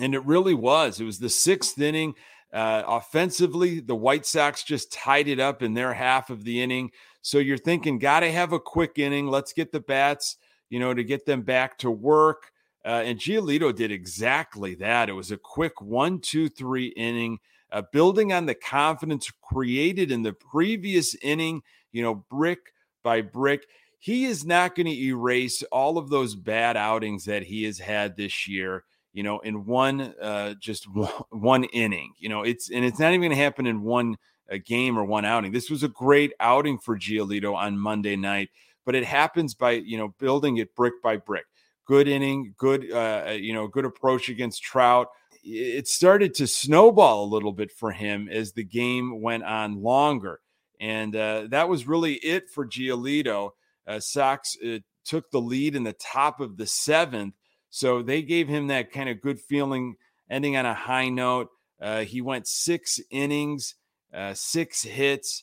And 0.00 0.14
it 0.14 0.24
really 0.24 0.54
was. 0.54 0.98
It 0.98 1.04
was 1.04 1.18
the 1.18 1.28
sixth 1.28 1.78
inning. 1.78 2.14
Uh, 2.54 2.84
offensively, 2.86 3.80
the 3.80 3.96
White 3.96 4.24
Sox 4.24 4.62
just 4.62 4.92
tied 4.92 5.26
it 5.26 5.40
up 5.40 5.60
in 5.60 5.74
their 5.74 5.92
half 5.92 6.30
of 6.30 6.44
the 6.44 6.62
inning. 6.62 6.92
So 7.20 7.38
you're 7.38 7.58
thinking, 7.58 7.98
got 7.98 8.20
to 8.20 8.30
have 8.30 8.52
a 8.52 8.60
quick 8.60 8.96
inning. 8.96 9.26
Let's 9.26 9.52
get 9.52 9.72
the 9.72 9.80
bats, 9.80 10.36
you 10.70 10.78
know, 10.78 10.94
to 10.94 11.02
get 11.02 11.26
them 11.26 11.42
back 11.42 11.78
to 11.78 11.90
work. 11.90 12.52
Uh, 12.84 13.02
and 13.04 13.18
Giolito 13.18 13.74
did 13.74 13.90
exactly 13.90 14.76
that. 14.76 15.08
It 15.08 15.14
was 15.14 15.32
a 15.32 15.36
quick 15.36 15.80
one, 15.80 16.20
two, 16.20 16.48
three 16.48 16.88
inning, 16.88 17.38
uh, 17.72 17.82
building 17.92 18.32
on 18.32 18.46
the 18.46 18.54
confidence 18.54 19.32
created 19.42 20.12
in 20.12 20.22
the 20.22 20.34
previous 20.34 21.16
inning, 21.16 21.62
you 21.90 22.02
know, 22.02 22.24
brick 22.30 22.72
by 23.02 23.20
brick. 23.20 23.66
He 23.98 24.26
is 24.26 24.44
not 24.44 24.76
going 24.76 24.86
to 24.86 25.02
erase 25.06 25.64
all 25.72 25.98
of 25.98 26.08
those 26.08 26.36
bad 26.36 26.76
outings 26.76 27.24
that 27.24 27.42
he 27.42 27.64
has 27.64 27.80
had 27.80 28.16
this 28.16 28.46
year 28.46 28.84
you 29.14 29.22
know, 29.22 29.38
in 29.38 29.64
one 29.64 30.00
uh, 30.20 30.54
just 30.60 30.86
one, 31.30 31.64
inning. 31.64 32.12
You 32.18 32.28
know, 32.28 32.42
it's 32.42 32.70
and 32.70 32.84
it's 32.84 32.98
not 32.98 33.10
even 33.10 33.22
going 33.22 33.30
to 33.30 33.42
happen 33.42 33.66
in 33.66 33.82
one 33.82 34.16
uh, 34.52 34.58
game 34.62 34.98
or 34.98 35.04
one 35.04 35.24
outing. 35.24 35.52
This 35.52 35.70
was 35.70 35.82
a 35.82 35.88
great 35.88 36.32
outing 36.40 36.78
for 36.78 36.98
Giolito 36.98 37.54
on 37.54 37.78
Monday 37.78 38.16
night, 38.16 38.50
but 38.84 38.94
it 38.94 39.04
happens 39.04 39.54
by 39.54 39.70
you 39.70 39.96
know 39.96 40.14
building 40.18 40.58
it 40.58 40.74
brick 40.74 40.94
by 41.02 41.16
brick. 41.16 41.46
Good 41.86 42.08
inning, 42.08 42.54
good 42.58 42.90
uh, 42.92 43.24
uh 43.28 43.30
you 43.30 43.54
know, 43.54 43.68
good 43.68 43.86
approach 43.86 44.28
against 44.28 44.62
Trout. 44.62 45.08
It 45.46 45.86
started 45.86 46.34
to 46.34 46.46
snowball 46.46 47.24
a 47.24 47.32
little 47.32 47.52
bit 47.52 47.70
for 47.70 47.92
him 47.92 48.28
as 48.30 48.52
the 48.52 48.64
game 48.64 49.20
went 49.22 49.44
on 49.44 49.82
longer, 49.82 50.40
and 50.80 51.14
uh, 51.14 51.46
that 51.50 51.68
was 51.68 51.86
really 51.86 52.14
it 52.14 52.50
for 52.50 52.66
Giolito. 52.66 53.50
Uh, 53.86 54.00
Sox 54.00 54.56
uh, 54.66 54.78
took 55.04 55.30
the 55.30 55.40
lead 55.40 55.76
in 55.76 55.84
the 55.84 55.92
top 55.92 56.40
of 56.40 56.56
the 56.56 56.66
seventh 56.66 57.34
so 57.74 58.02
they 58.02 58.22
gave 58.22 58.46
him 58.46 58.68
that 58.68 58.92
kind 58.92 59.08
of 59.08 59.20
good 59.20 59.40
feeling, 59.40 59.96
ending 60.30 60.56
on 60.56 60.64
a 60.64 60.74
high 60.74 61.08
note. 61.08 61.48
Uh, 61.82 62.04
he 62.04 62.20
went 62.20 62.46
six 62.46 63.00
innings, 63.10 63.74
uh, 64.14 64.32
six 64.32 64.84
hits, 64.84 65.42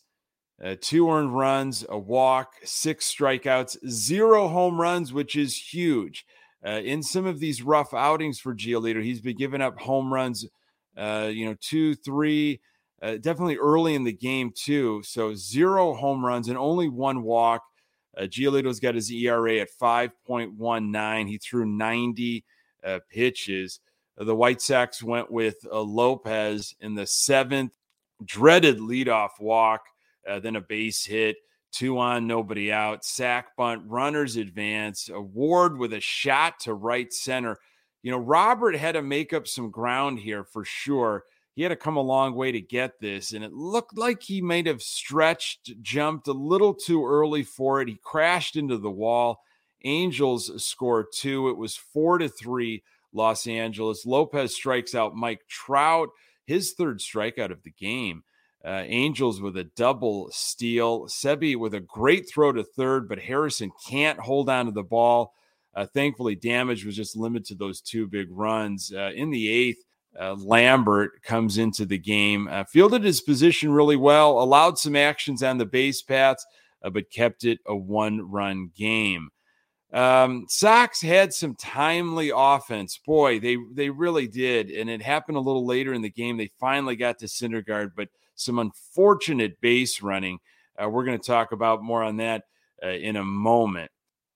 uh, 0.64 0.78
two 0.80 1.12
earned 1.12 1.36
runs, 1.36 1.86
a 1.90 2.00
walk, 2.00 2.54
six 2.64 3.14
strikeouts, 3.14 3.76
zero 3.86 4.48
home 4.48 4.80
runs, 4.80 5.12
which 5.12 5.36
is 5.36 5.74
huge. 5.74 6.26
Uh, 6.66 6.80
in 6.82 7.04
some 7.04 7.26
of 7.26 7.42
these 7.42 7.64
rough 7.64 7.94
outings 7.94 8.40
for 8.40 8.56
Giolito, 8.56 9.04
he's 9.04 9.20
been 9.20 9.36
giving 9.36 9.62
up 9.62 9.78
home 9.82 10.14
runs, 10.14 10.46
uh, 10.96 11.30
you 11.30 11.46
know, 11.46 11.58
two, 11.60 11.96
three, 11.96 12.62
uh, 13.02 13.18
definitely 13.18 13.58
early 13.58 13.94
in 13.94 14.06
the 14.06 14.14
game, 14.14 14.54
too. 14.56 15.04
So 15.04 15.36
zero 15.36 15.96
home 15.96 16.26
runs 16.26 16.48
and 16.48 16.58
only 16.58 16.88
one 16.88 17.24
walk. 17.24 17.62
Uh, 18.18 18.24
Giolito's 18.24 18.80
got 18.80 18.96
his 18.96 19.12
ERA 19.12 19.58
at 19.58 19.70
5.19. 19.82 21.28
He 21.28 21.38
threw 21.38 21.66
90 21.66 22.44
uh, 22.84 23.00
pitches. 23.10 23.80
Uh, 24.18 24.26
the 24.26 24.36
White 24.36 24.62
Sox 24.62 25.02
went 25.02 25.32
with 25.32 25.56
uh, 25.72 25.82
Lopez 25.82 26.76
in 26.80 26.96
the 26.96 27.08
seventh, 27.08 27.78
dreaded 28.24 28.80
leadoff 28.80 29.40
walk, 29.40 29.82
uh, 30.28 30.40
then 30.40 30.56
a 30.56 30.62
base 30.62 31.06
hit, 31.06 31.38
two 31.72 31.98
on, 31.98 32.28
nobody 32.28 32.72
out, 32.72 33.06
sac 33.06 33.56
bunt, 33.56 33.82
runners 33.86 34.36
advance, 34.36 35.10
Ward 35.14 35.78
with 35.78 35.94
a 35.94 36.02
shot 36.02 36.60
to 36.62 36.74
right 36.74 37.12
center. 37.14 37.58
You 38.04 38.12
know, 38.12 38.18
Robert 38.18 38.76
had 38.76 38.94
to 38.94 39.02
make 39.02 39.32
up 39.32 39.48
some 39.48 39.72
ground 39.72 40.20
here 40.20 40.44
for 40.44 40.66
sure 40.66 41.24
he 41.54 41.64
had 41.64 41.70
to 41.70 41.76
come 41.76 41.98
a 41.98 42.02
long 42.02 42.34
way 42.34 42.52
to 42.52 42.62
get 42.62 43.00
this. 43.00 43.34
And 43.34 43.44
it 43.44 43.52
looked 43.54 43.98
like 43.98 44.24
he 44.24 44.42
might 44.42 44.68
have 44.68 44.82
stretched, 44.82 45.72
jumped 45.82 46.28
a 46.28 46.34
little 46.34 46.74
too 46.74 47.06
early 47.06 47.44
for 47.44 47.82
it. 47.82 47.90
He 47.90 48.00
crashed 48.04 48.56
into 48.56 48.78
the 48.78 48.92
wall. 48.92 49.42
Angels 49.84 50.64
score 50.64 51.08
two. 51.14 51.50
It 51.50 51.58
was 51.58 51.76
four 51.76 52.18
to 52.20 52.30
three, 52.30 52.84
Los 53.14 53.48
Angeles. 53.48 54.06
Lopez 54.06 54.56
strikes 54.56 54.96
out 54.96 55.16
Mike 55.16 55.42
Trout, 55.50 56.10
his 56.46 56.74
third 56.74 57.00
strikeout 57.00 57.52
of 57.52 57.64
the 57.64 57.72
game. 57.72 58.24
Uh, 58.64 58.84
Angels 58.86 59.42
with 59.42 59.58
a 59.58 59.64
double 59.64 60.30
steal. 60.32 61.08
Seby 61.08 61.58
with 61.58 61.74
a 61.74 61.80
great 61.80 62.30
throw 62.30 62.52
to 62.52 62.64
third, 62.64 63.10
but 63.10 63.20
Harrison 63.20 63.72
can't 63.88 64.20
hold 64.20 64.50
on 64.50 64.68
to 64.68 64.72
the 64.72 64.84
ball. 64.84 65.34
Uh, 65.74 65.86
thankfully, 65.86 66.36
damage 66.36 66.86
was 66.86 66.96
just 66.96 67.18
limited 67.18 67.46
to 67.46 67.56
those 67.56 67.82
two 67.82 68.06
big 68.08 68.28
runs. 68.30 68.94
Uh, 68.94 69.12
in 69.16 69.32
the 69.32 69.50
eighth, 69.50 69.84
uh, 70.20 70.34
Lambert 70.34 71.24
comes 71.24 71.58
into 71.58 71.86
the 71.86 71.98
game, 71.98 72.48
uh, 72.50 72.64
fielded 72.66 73.04
his 73.04 73.22
position 73.22 73.72
really 73.72 73.96
well, 73.96 74.42
allowed 74.42 74.78
some 74.78 74.96
actions 74.96 75.42
on 75.42 75.58
the 75.58 75.66
base 75.66 76.02
paths, 76.02 76.46
uh, 76.84 76.90
but 76.90 77.10
kept 77.12 77.44
it 77.46 77.60
a 77.66 77.76
one 77.76 78.22
run 78.30 78.72
game. 78.76 79.30
Um, 79.94 80.46
Sox 80.48 81.02
had 81.02 81.34
some 81.34 81.56
timely 81.56 82.32
offense. 82.34 82.98
Boy, 83.06 83.40
they 83.40 83.58
they 83.74 83.90
really 83.90 84.28
did, 84.28 84.70
and 84.70 84.90
it 84.90 85.02
happened 85.02 85.38
a 85.38 85.42
little 85.42 85.66
later 85.66 85.94
in 85.94 86.02
the 86.02 86.10
game. 86.10 86.38
They 86.38 86.52
finally 86.60 86.96
got 86.96 87.20
to 87.20 87.26
Syndergaard, 87.26 87.92
but 87.96 88.10
some 88.36 88.60
unfortunate 88.60 89.60
base 89.60 90.02
running. 90.02 90.40
Uh, 90.82 90.90
we're 90.90 91.04
going 91.04 91.20
to 91.20 91.26
talk 91.26 91.52
about 91.52 91.84
more 91.84 92.04
on 92.04 92.18
that 92.18 92.44
uh, 92.84 92.90
in 92.90 93.18
a 93.18 93.24
moment. 93.24 93.92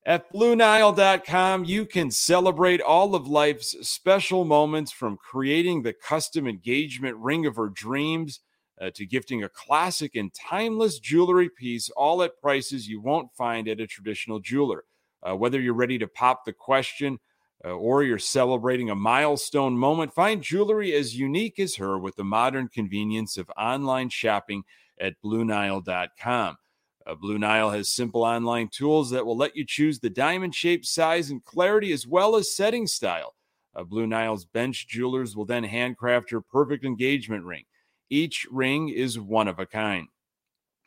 At 0.06 0.32
BlueNile.com, 0.32 1.64
you 1.64 1.84
can 1.84 2.12
celebrate 2.12 2.80
all 2.80 3.16
of 3.16 3.26
life's 3.26 3.74
special 3.88 4.44
moments 4.44 4.92
from 4.92 5.16
creating 5.16 5.82
the 5.82 5.94
custom 5.94 6.46
engagement 6.46 7.16
ring 7.16 7.44
of 7.44 7.56
her 7.56 7.68
dreams 7.68 8.38
uh, 8.80 8.90
to 8.94 9.04
gifting 9.04 9.42
a 9.42 9.48
classic 9.48 10.14
and 10.14 10.32
timeless 10.32 11.00
jewelry 11.00 11.50
piece, 11.50 11.90
all 11.90 12.22
at 12.22 12.40
prices 12.40 12.86
you 12.86 13.00
won't 13.00 13.34
find 13.34 13.66
at 13.66 13.80
a 13.80 13.86
traditional 13.88 14.38
jeweler. 14.38 14.84
Uh, 15.28 15.34
whether 15.34 15.60
you're 15.60 15.74
ready 15.74 15.98
to 15.98 16.06
pop 16.06 16.44
the 16.44 16.52
question 16.52 17.18
uh, 17.64 17.70
or 17.70 18.04
you're 18.04 18.16
celebrating 18.16 18.90
a 18.90 18.94
milestone 18.94 19.76
moment, 19.76 20.14
find 20.14 20.40
jewelry 20.40 20.94
as 20.94 21.18
unique 21.18 21.58
as 21.58 21.74
her 21.74 21.98
with 21.98 22.14
the 22.14 22.22
modern 22.22 22.68
convenience 22.68 23.36
of 23.36 23.50
online 23.58 24.08
shopping 24.08 24.62
at 25.00 25.20
BlueNile.com. 25.24 26.58
Uh, 27.06 27.14
Blue 27.14 27.38
Nile 27.38 27.70
has 27.70 27.90
simple 27.90 28.24
online 28.24 28.68
tools 28.68 29.10
that 29.10 29.24
will 29.24 29.36
let 29.36 29.56
you 29.56 29.64
choose 29.64 30.00
the 30.00 30.10
diamond 30.10 30.54
shape, 30.54 30.84
size, 30.84 31.30
and 31.30 31.44
clarity, 31.44 31.92
as 31.92 32.06
well 32.06 32.34
as 32.34 32.54
setting 32.54 32.86
style. 32.86 33.34
Uh, 33.74 33.84
Blue 33.84 34.06
Nile's 34.06 34.44
bench 34.44 34.88
jewelers 34.88 35.36
will 35.36 35.44
then 35.44 35.62
handcraft 35.62 36.30
your 36.30 36.40
perfect 36.40 36.84
engagement 36.84 37.44
ring. 37.44 37.64
Each 38.10 38.46
ring 38.50 38.88
is 38.88 39.18
one 39.18 39.46
of 39.46 39.58
a 39.58 39.66
kind. 39.66 40.08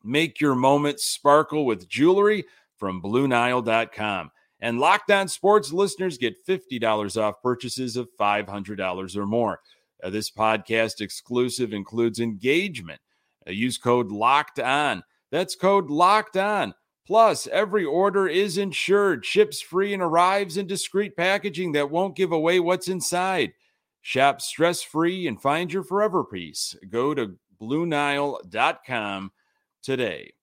Make 0.04 0.42
your 0.42 0.56
moment 0.56 1.00
sparkle 1.00 1.66
with 1.66 1.88
jewelry 1.88 2.46
from 2.78 3.02
BlueNile.com. 3.02 4.32
And 4.62 4.80
Locked 4.80 5.12
On 5.12 5.28
Sports 5.28 5.72
listeners 5.72 6.18
get 6.18 6.46
$50 6.46 7.22
off 7.22 7.42
purchases 7.42 7.96
of 7.96 8.10
$500 8.20 9.16
or 9.16 9.26
more. 9.26 9.60
Uh, 10.04 10.10
this 10.10 10.30
podcast 10.32 11.02
exclusive 11.02 11.74
includes 11.74 12.20
engagement. 12.20 13.00
Uh, 13.48 13.52
use 13.52 13.78
code 13.78 14.12
LOCKED 14.12 14.60
ON. 14.60 15.04
That's 15.32 15.56
code 15.56 15.90
LOCKED 15.90 16.38
ON. 16.38 16.74
Plus, 17.06 17.48
every 17.48 17.86
order 17.86 18.28
is 18.28 18.58
insured, 18.58 19.26
ships 19.26 19.62
free, 19.62 19.94
and 19.94 20.04
arrives 20.04 20.58
in 20.58 20.68
discreet 20.68 21.18
packaging 21.18 21.72
that 21.72 21.90
won't 21.90 22.16
give 22.16 22.32
away 22.32 22.60
what's 22.60 22.88
inside. 22.88 23.54
Shop 24.02 24.42
stress 24.42 24.84
free 24.84 25.28
and 25.28 25.42
find 25.42 25.74
your 25.74 25.84
forever 25.84 26.24
piece. 26.24 26.76
Go 26.90 27.14
to 27.14 27.36
BlueNile.com 27.60 29.32
today. 29.82 30.34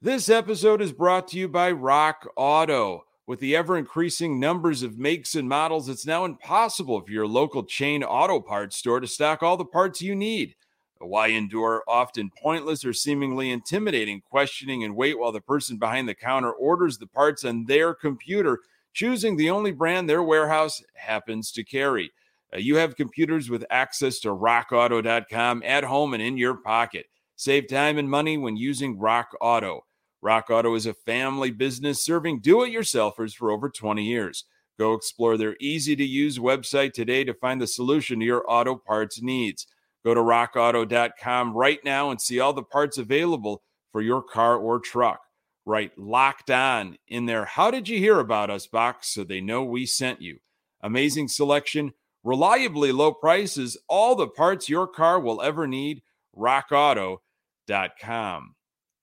This 0.00 0.28
episode 0.28 0.82
is 0.82 0.92
brought 0.92 1.28
to 1.28 1.38
you 1.38 1.48
by 1.48 1.70
Rock 1.70 2.28
Auto. 2.36 3.04
With 3.26 3.40
the 3.40 3.56
ever 3.56 3.78
increasing 3.78 4.38
numbers 4.38 4.82
of 4.82 4.98
makes 4.98 5.34
and 5.34 5.48
models, 5.48 5.88
it's 5.88 6.04
now 6.04 6.26
impossible 6.26 7.00
for 7.00 7.10
your 7.10 7.26
local 7.26 7.64
chain 7.64 8.04
auto 8.04 8.38
parts 8.38 8.76
store 8.76 9.00
to 9.00 9.06
stock 9.06 9.42
all 9.42 9.56
the 9.56 9.64
parts 9.64 10.02
you 10.02 10.14
need. 10.14 10.56
Why 10.98 11.28
endure 11.28 11.82
often 11.86 12.30
pointless 12.40 12.84
or 12.84 12.92
seemingly 12.92 13.50
intimidating 13.50 14.22
questioning 14.22 14.84
and 14.84 14.96
wait 14.96 15.18
while 15.18 15.32
the 15.32 15.40
person 15.40 15.76
behind 15.76 16.08
the 16.08 16.14
counter 16.14 16.52
orders 16.52 16.98
the 16.98 17.06
parts 17.06 17.44
on 17.44 17.66
their 17.66 17.94
computer, 17.94 18.60
choosing 18.92 19.36
the 19.36 19.50
only 19.50 19.72
brand 19.72 20.08
their 20.08 20.22
warehouse 20.22 20.82
happens 20.94 21.50
to 21.52 21.64
carry? 21.64 22.12
Uh, 22.54 22.58
you 22.58 22.76
have 22.76 22.96
computers 22.96 23.50
with 23.50 23.64
access 23.70 24.20
to 24.20 24.28
rockauto.com 24.28 25.62
at 25.64 25.84
home 25.84 26.14
and 26.14 26.22
in 26.22 26.36
your 26.36 26.54
pocket. 26.54 27.06
Save 27.36 27.68
time 27.68 27.98
and 27.98 28.08
money 28.08 28.38
when 28.38 28.56
using 28.56 28.98
Rock 28.98 29.30
Auto. 29.40 29.84
Rock 30.22 30.48
Auto 30.50 30.74
is 30.74 30.86
a 30.86 30.94
family 30.94 31.50
business 31.50 32.02
serving 32.02 32.40
do 32.40 32.62
it 32.62 32.72
yourselfers 32.72 33.34
for 33.34 33.50
over 33.50 33.68
20 33.68 34.02
years. 34.02 34.44
Go 34.78 34.94
explore 34.94 35.36
their 35.36 35.56
easy 35.60 35.94
to 35.96 36.04
use 36.04 36.38
website 36.38 36.92
today 36.92 37.24
to 37.24 37.34
find 37.34 37.60
the 37.60 37.66
solution 37.66 38.20
to 38.20 38.24
your 38.24 38.44
auto 38.48 38.74
parts 38.76 39.20
needs. 39.20 39.66
Go 40.04 40.14
to 40.14 40.20
rockauto.com 40.20 41.54
right 41.54 41.78
now 41.84 42.10
and 42.10 42.20
see 42.20 42.38
all 42.38 42.52
the 42.52 42.62
parts 42.62 42.98
available 42.98 43.62
for 43.92 44.02
your 44.02 44.22
car 44.22 44.56
or 44.56 44.78
truck. 44.78 45.20
Right 45.66 45.96
locked 45.96 46.50
on 46.50 46.98
in 47.08 47.24
there. 47.24 47.46
How 47.46 47.70
did 47.70 47.88
you 47.88 47.98
hear 47.98 48.18
about 48.20 48.50
us 48.50 48.66
box 48.66 49.08
so 49.08 49.24
they 49.24 49.40
know 49.40 49.64
we 49.64 49.86
sent 49.86 50.20
you? 50.20 50.40
Amazing 50.82 51.28
selection, 51.28 51.94
reliably 52.22 52.92
low 52.92 53.14
prices, 53.14 53.78
all 53.88 54.14
the 54.14 54.28
parts 54.28 54.68
your 54.68 54.86
car 54.86 55.18
will 55.18 55.40
ever 55.40 55.66
need. 55.66 56.02
RockAuto.com. 56.36 57.20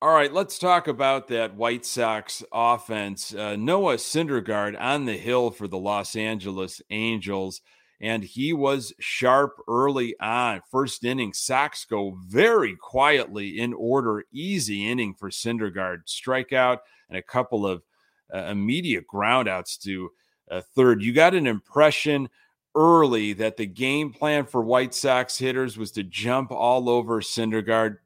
All 0.03 0.13
right, 0.13 0.34
let's 0.34 0.58
talk 0.58 0.88
about 0.88 1.27
that 1.27 1.55
White 1.55 1.86
Sox 1.86 2.43
offense. 2.51 3.36
Uh, 3.36 3.55
Noah 3.55 3.98
Syndergaard 3.98 4.75
on 4.79 5.05
the 5.05 5.17
hill 5.17 5.51
for 5.51 5.67
the 5.67 5.77
Los 5.77 6.15
Angeles 6.15 6.81
Angels, 6.89 7.62
and 8.01 8.24
he 8.24 8.51
was 8.51 8.93
sharp 9.00 9.62
early 9.67 10.15
on. 10.20 10.62
First 10.72 11.03
inning, 11.03 11.34
Sox 11.34 11.86
go 11.86 12.17
very 12.27 12.75
quietly 12.75 13.60
in 13.60 13.74
order. 13.74 14.25
Easy 14.34 14.89
inning 14.89 15.13
for 15.13 15.29
Syndergaard. 15.29 16.08
Strikeout 16.08 16.79
and 17.10 17.17
a 17.17 17.22
couple 17.22 17.65
of 17.65 17.84
uh, 18.34 18.46
immediate 18.46 19.05
groundouts 19.08 19.79
to 19.84 20.10
uh, 20.50 20.62
third. 20.75 21.03
You 21.03 21.13
got 21.13 21.36
an 21.36 21.46
impression 21.46 22.27
early 22.74 23.34
that 23.34 23.58
the 23.58 23.67
game 23.67 24.12
plan 24.12 24.46
for 24.46 24.62
White 24.62 24.96
Sox 24.96 25.38
hitters 25.38 25.77
was 25.77 25.91
to 25.91 26.03
jump 26.03 26.51
all 26.51 26.89
over 26.89 27.22
Syndergaard, 27.22 27.98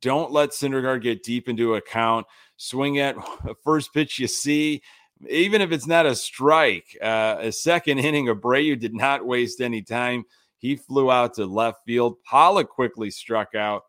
don't 0.00 0.32
let 0.32 0.50
Syndergaard 0.50 1.02
get 1.02 1.22
deep 1.22 1.48
into 1.48 1.76
account. 1.76 2.26
Swing 2.56 2.98
at 2.98 3.16
a 3.44 3.54
first 3.64 3.94
pitch 3.94 4.18
you 4.18 4.26
see, 4.26 4.82
even 5.28 5.60
if 5.60 5.72
it's 5.72 5.86
not 5.86 6.06
a 6.06 6.14
strike. 6.14 6.96
Uh, 7.02 7.36
a 7.40 7.52
second 7.52 7.98
inning, 8.00 8.26
Abreu 8.26 8.78
did 8.78 8.94
not 8.94 9.26
waste 9.26 9.60
any 9.60 9.82
time. 9.82 10.24
He 10.58 10.76
flew 10.76 11.10
out 11.10 11.34
to 11.34 11.46
left 11.46 11.80
field. 11.86 12.16
Pollock 12.24 12.70
quickly 12.70 13.10
struck 13.10 13.54
out. 13.54 13.82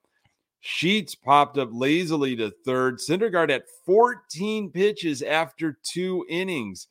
Sheets 0.60 1.14
popped 1.14 1.58
up 1.58 1.70
lazily 1.72 2.36
to 2.38 2.52
third. 2.66 2.98
Syndergaard 2.98 3.52
at 3.52 3.66
14 3.86 4.72
pitches 4.72 5.22
after 5.22 5.78
two 5.84 6.26
innings. 6.28 6.88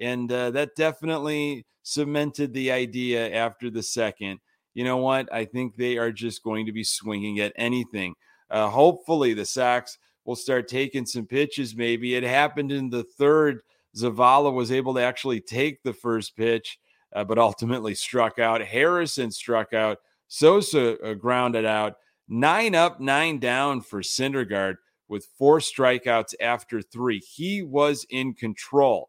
And 0.00 0.32
uh, 0.32 0.50
that 0.52 0.74
definitely 0.76 1.66
cemented 1.82 2.52
the 2.52 2.72
idea 2.72 3.32
after 3.34 3.70
the 3.70 3.82
second. 3.82 4.40
You 4.74 4.84
know 4.84 4.98
what? 4.98 5.32
I 5.32 5.44
think 5.44 5.76
they 5.76 5.98
are 5.98 6.12
just 6.12 6.42
going 6.42 6.66
to 6.66 6.72
be 6.72 6.84
swinging 6.84 7.40
at 7.40 7.52
anything. 7.56 8.14
Uh, 8.50 8.68
hopefully, 8.68 9.34
the 9.34 9.44
Sox 9.44 9.98
will 10.24 10.36
start 10.36 10.68
taking 10.68 11.04
some 11.04 11.26
pitches. 11.26 11.76
Maybe 11.76 12.14
it 12.14 12.22
happened 12.22 12.72
in 12.72 12.88
the 12.90 13.04
third. 13.04 13.60
Zavala 13.98 14.52
was 14.52 14.70
able 14.70 14.94
to 14.94 15.02
actually 15.02 15.40
take 15.40 15.82
the 15.82 15.92
first 15.92 16.36
pitch, 16.36 16.78
uh, 17.14 17.24
but 17.24 17.38
ultimately 17.38 17.94
struck 17.94 18.38
out. 18.38 18.60
Harrison 18.60 19.30
struck 19.30 19.72
out. 19.72 19.98
Sosa 20.28 21.00
uh, 21.00 21.14
grounded 21.14 21.64
out. 21.64 21.94
Nine 22.28 22.74
up, 22.74 23.00
nine 23.00 23.38
down 23.38 23.80
for 23.80 24.00
Syndergaard 24.00 24.76
with 25.08 25.26
four 25.38 25.58
strikeouts 25.58 26.34
after 26.40 26.82
three. 26.82 27.20
He 27.20 27.62
was 27.62 28.06
in 28.10 28.34
control. 28.34 29.08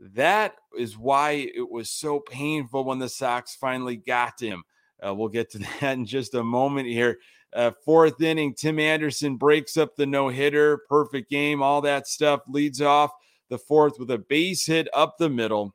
That 0.00 0.54
is 0.76 0.96
why 0.96 1.50
it 1.52 1.68
was 1.68 1.90
so 1.90 2.20
painful 2.20 2.84
when 2.84 3.00
the 3.00 3.08
Sox 3.08 3.56
finally 3.56 3.96
got 3.96 4.40
him. 4.40 4.62
Uh, 5.04 5.14
we'll 5.14 5.28
get 5.28 5.50
to 5.50 5.58
that 5.80 5.94
in 5.94 6.06
just 6.06 6.34
a 6.34 6.44
moment 6.44 6.88
here. 6.88 7.18
Uh, 7.52 7.72
fourth 7.84 8.20
inning, 8.20 8.54
Tim 8.54 8.78
Anderson 8.78 9.36
breaks 9.36 9.76
up 9.76 9.96
the 9.96 10.06
no 10.06 10.28
hitter, 10.28 10.78
perfect 10.88 11.30
game, 11.30 11.62
all 11.62 11.80
that 11.80 12.06
stuff. 12.06 12.42
Leads 12.46 12.82
off 12.82 13.10
the 13.48 13.58
fourth 13.58 13.98
with 13.98 14.10
a 14.10 14.18
base 14.18 14.66
hit 14.66 14.88
up 14.92 15.18
the 15.18 15.28
middle. 15.28 15.74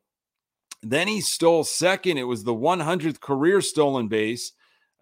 Then 0.82 1.08
he 1.08 1.22
stole 1.22 1.63
second. 1.63 2.18
It 2.18 2.24
was 2.24 2.44
the 2.44 2.53
100th 2.53 3.20
career 3.20 3.62
stolen 3.62 4.08
base. 4.08 4.51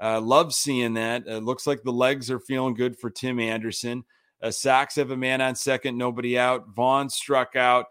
Uh, 0.02 0.20
love 0.20 0.54
seeing 0.54 0.94
that. 0.96 1.28
It 1.28 1.44
looks 1.44 1.68
like 1.68 1.84
the 1.84 1.92
legs 1.92 2.32
are 2.32 2.40
feeling 2.40 2.74
good 2.74 2.98
for 2.98 3.10
Tim 3.10 3.40
Anderson. 3.40 4.04
Uh, 4.42 4.52
Sox 4.52 4.96
have 4.96 5.12
a 5.12 5.18
man 5.18 5.42
on 5.42 5.56
second, 5.56 5.98
nobody 5.98 6.38
out. 6.38 6.70
Vaughn 6.76 7.10
struck 7.10 7.56
out. 7.56 7.88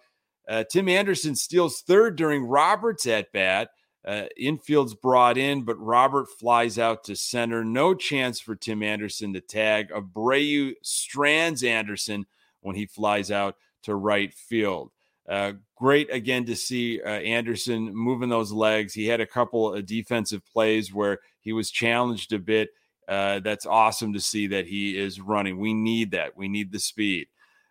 Uh, 0.48 0.64
Tim 0.64 0.88
Anderson 0.88 1.36
steals 1.36 1.82
third 1.82 2.16
during 2.16 2.42
Roberts' 2.44 3.06
at 3.06 3.32
bat. 3.32 3.70
Uh, 4.04 4.24
infield's 4.36 4.94
brought 4.94 5.36
in, 5.36 5.62
but 5.62 5.78
Robert 5.78 6.26
flies 6.38 6.78
out 6.78 7.04
to 7.04 7.14
center. 7.14 7.64
No 7.64 7.94
chance 7.94 8.40
for 8.40 8.56
Tim 8.56 8.82
Anderson 8.82 9.32
to 9.34 9.40
tag. 9.40 9.90
Abreu 9.90 10.72
strands 10.82 11.62
Anderson 11.62 12.26
when 12.62 12.74
he 12.74 12.86
flies 12.86 13.30
out 13.30 13.56
to 13.82 13.94
right 13.94 14.32
field. 14.32 14.90
Uh, 15.28 15.52
great 15.76 16.12
again 16.12 16.44
to 16.44 16.56
see 16.56 17.00
uh, 17.02 17.08
Anderson 17.08 17.94
moving 17.94 18.28
those 18.28 18.52
legs. 18.52 18.92
He 18.92 19.06
had 19.06 19.20
a 19.20 19.26
couple 19.26 19.74
of 19.74 19.86
defensive 19.86 20.44
plays 20.44 20.92
where 20.92 21.20
he 21.40 21.52
was 21.52 21.70
challenged 21.70 22.32
a 22.32 22.38
bit. 22.38 22.70
Uh, 23.06 23.40
that's 23.40 23.66
awesome 23.66 24.12
to 24.12 24.20
see 24.20 24.46
that 24.48 24.66
he 24.66 24.98
is 24.98 25.20
running. 25.20 25.58
We 25.58 25.74
need 25.74 26.12
that. 26.12 26.36
We 26.36 26.48
need 26.48 26.72
the 26.72 26.78
speed. 26.78 27.28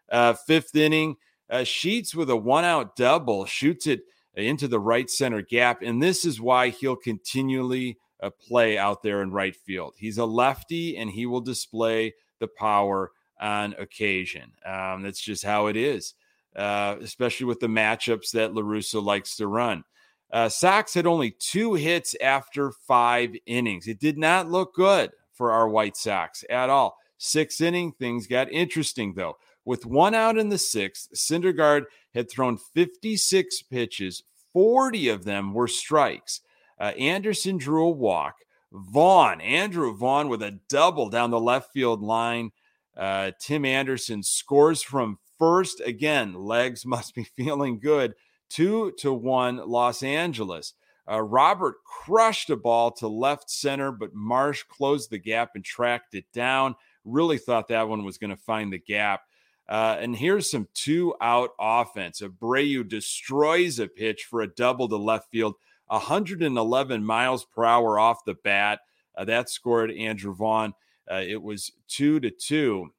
Uh, 0.10 0.34
fifth 0.34 0.75
inning, 0.75 1.18
uh, 1.50 1.63
Sheets 1.63 2.16
with 2.16 2.30
a 2.30 2.36
one 2.36 2.66
out 2.66 2.96
double 2.96 3.46
shoots 3.46 3.88
it 3.88 4.01
into 4.36 4.68
the 4.68 4.80
right 4.80 5.10
center 5.10 5.42
gap. 5.42 5.82
And 5.82 6.01
this 6.01 6.25
is 6.25 6.42
why 6.42 6.70
he'll 6.70 6.96
continually 6.96 7.98
uh, 8.22 8.30
play 8.30 8.78
out 8.78 9.04
there 9.04 9.22
in 9.22 9.32
right 9.32 9.56
field. 9.56 9.96
He's 9.98 10.18
a 10.18 10.25
lefty 10.25 10.98
and 10.98 11.10
he 11.10 11.25
will 11.25 11.42
display 11.42 12.13
the 12.39 12.48
power 12.48 13.12
on 13.39 13.74
occasion. 13.77 14.51
Um, 14.65 15.03
that's 15.03 15.22
just 15.22 15.43
how 15.43 15.67
it 15.67 15.77
is, 15.77 16.13
uh, 16.55 16.96
especially 17.01 17.46
with 17.46 17.60
the 17.60 17.67
matchups 17.67 18.31
that 18.31 18.53
La 18.53 18.62
Russa 18.62 19.03
likes 19.03 19.36
to 19.38 19.48
run. 19.48 19.84
Uh, 20.31 20.50
Sox 20.50 20.93
had 20.93 21.08
only 21.08 21.31
two 21.31 21.74
hits 21.74 22.15
after 22.22 22.72
five 22.88 23.36
innings. 23.46 23.88
It 23.88 24.00
did 24.00 24.17
not 24.17 24.50
look 24.50 24.75
good 24.75 25.12
for 25.34 25.51
our 25.51 25.67
White 25.67 25.98
Sox 25.98 26.43
at 26.50 26.69
all. 26.69 26.98
Sixth 27.17 27.60
inning, 27.62 27.91
things 27.93 28.27
got 28.27 28.51
interesting 28.51 29.13
though. 29.13 29.38
With 29.65 29.86
one 29.86 30.13
out 30.13 30.38
in 30.38 30.50
the 30.50 30.58
sixth, 30.58 31.10
Syndergaard 31.15 31.84
had 32.13 32.29
thrown 32.29 32.58
56 32.58 33.62
pitches, 33.63 34.24
40 34.53 35.10
of 35.10 35.25
them 35.25 35.53
were 35.53 35.67
strikes. 35.67 36.41
Uh, 36.79 36.93
Anderson 36.98 37.58
drew 37.58 37.88
a 37.88 37.91
walk. 37.91 38.36
Vaughn, 38.72 39.41
Andrew 39.41 39.96
Vaughn 39.96 40.29
with 40.29 40.41
a 40.41 40.60
double 40.69 41.10
down 41.10 41.31
the 41.31 41.39
left 41.39 41.74
field 41.74 42.01
line. 42.01 42.51
Uh, 43.00 43.32
Tim 43.39 43.63
Anderson 43.63 44.22
scores 44.22 44.84
from 44.84 45.20
first. 45.38 45.82
Again, 45.84 46.34
legs 46.34 46.86
must 46.86 47.15
be 47.15 47.24
feeling 47.24 47.79
good. 47.79 48.13
Two 48.50 48.91
to 49.00 49.13
one, 49.13 49.58
Los 49.58 50.03
Angeles. 50.03 50.74
Uh, 51.10 51.22
Robert 51.22 51.77
crushed 51.86 52.50
a 52.50 52.56
ball 52.56 52.91
to 52.91 53.08
left 53.08 53.50
center, 53.50 53.91
but 53.91 54.13
Marsh 54.13 54.63
closed 54.63 55.10
the 55.10 55.18
gap 55.18 55.51
and 55.56 55.63
tracked 55.63 56.13
it 56.13 56.25
down. 56.34 56.75
Really 57.06 57.38
thought 57.39 57.70
that 57.70 57.88
one 57.88 58.03
was 58.03 58.18
going 58.18 58.29
to 58.29 58.36
find 58.38 58.72
the 58.72 58.79
gap. 58.79 59.22
Uh, 59.68 59.98
and 60.00 60.15
here's 60.15 60.50
some 60.50 60.68
two 60.74 61.15
out 61.22 61.51
offense. 61.60 62.22
Abreu 62.22 62.88
destroys 62.88 63.79
a 63.79 63.88
pitch 63.88 64.27
for 64.29 64.41
a 64.41 64.48
double 64.48 64.89
to 64.89 64.98
left 64.98 65.32
field, 65.32 65.56
111 65.88 67.03
miles 67.03 67.46
per 67.46 67.65
hour 67.65 68.00
off 68.00 68.25
the 68.25 68.36
bat. 68.36 68.79
Uh, 69.15 69.25
that 69.25 69.50
scored 69.50 69.91
Andrew 69.91 70.34
Vaughn. 70.34 70.74
Uh, 71.10 71.24
it 71.28 71.42
was 71.42 71.72
two 71.88 72.20
to 72.20 72.30
two. 72.30 72.92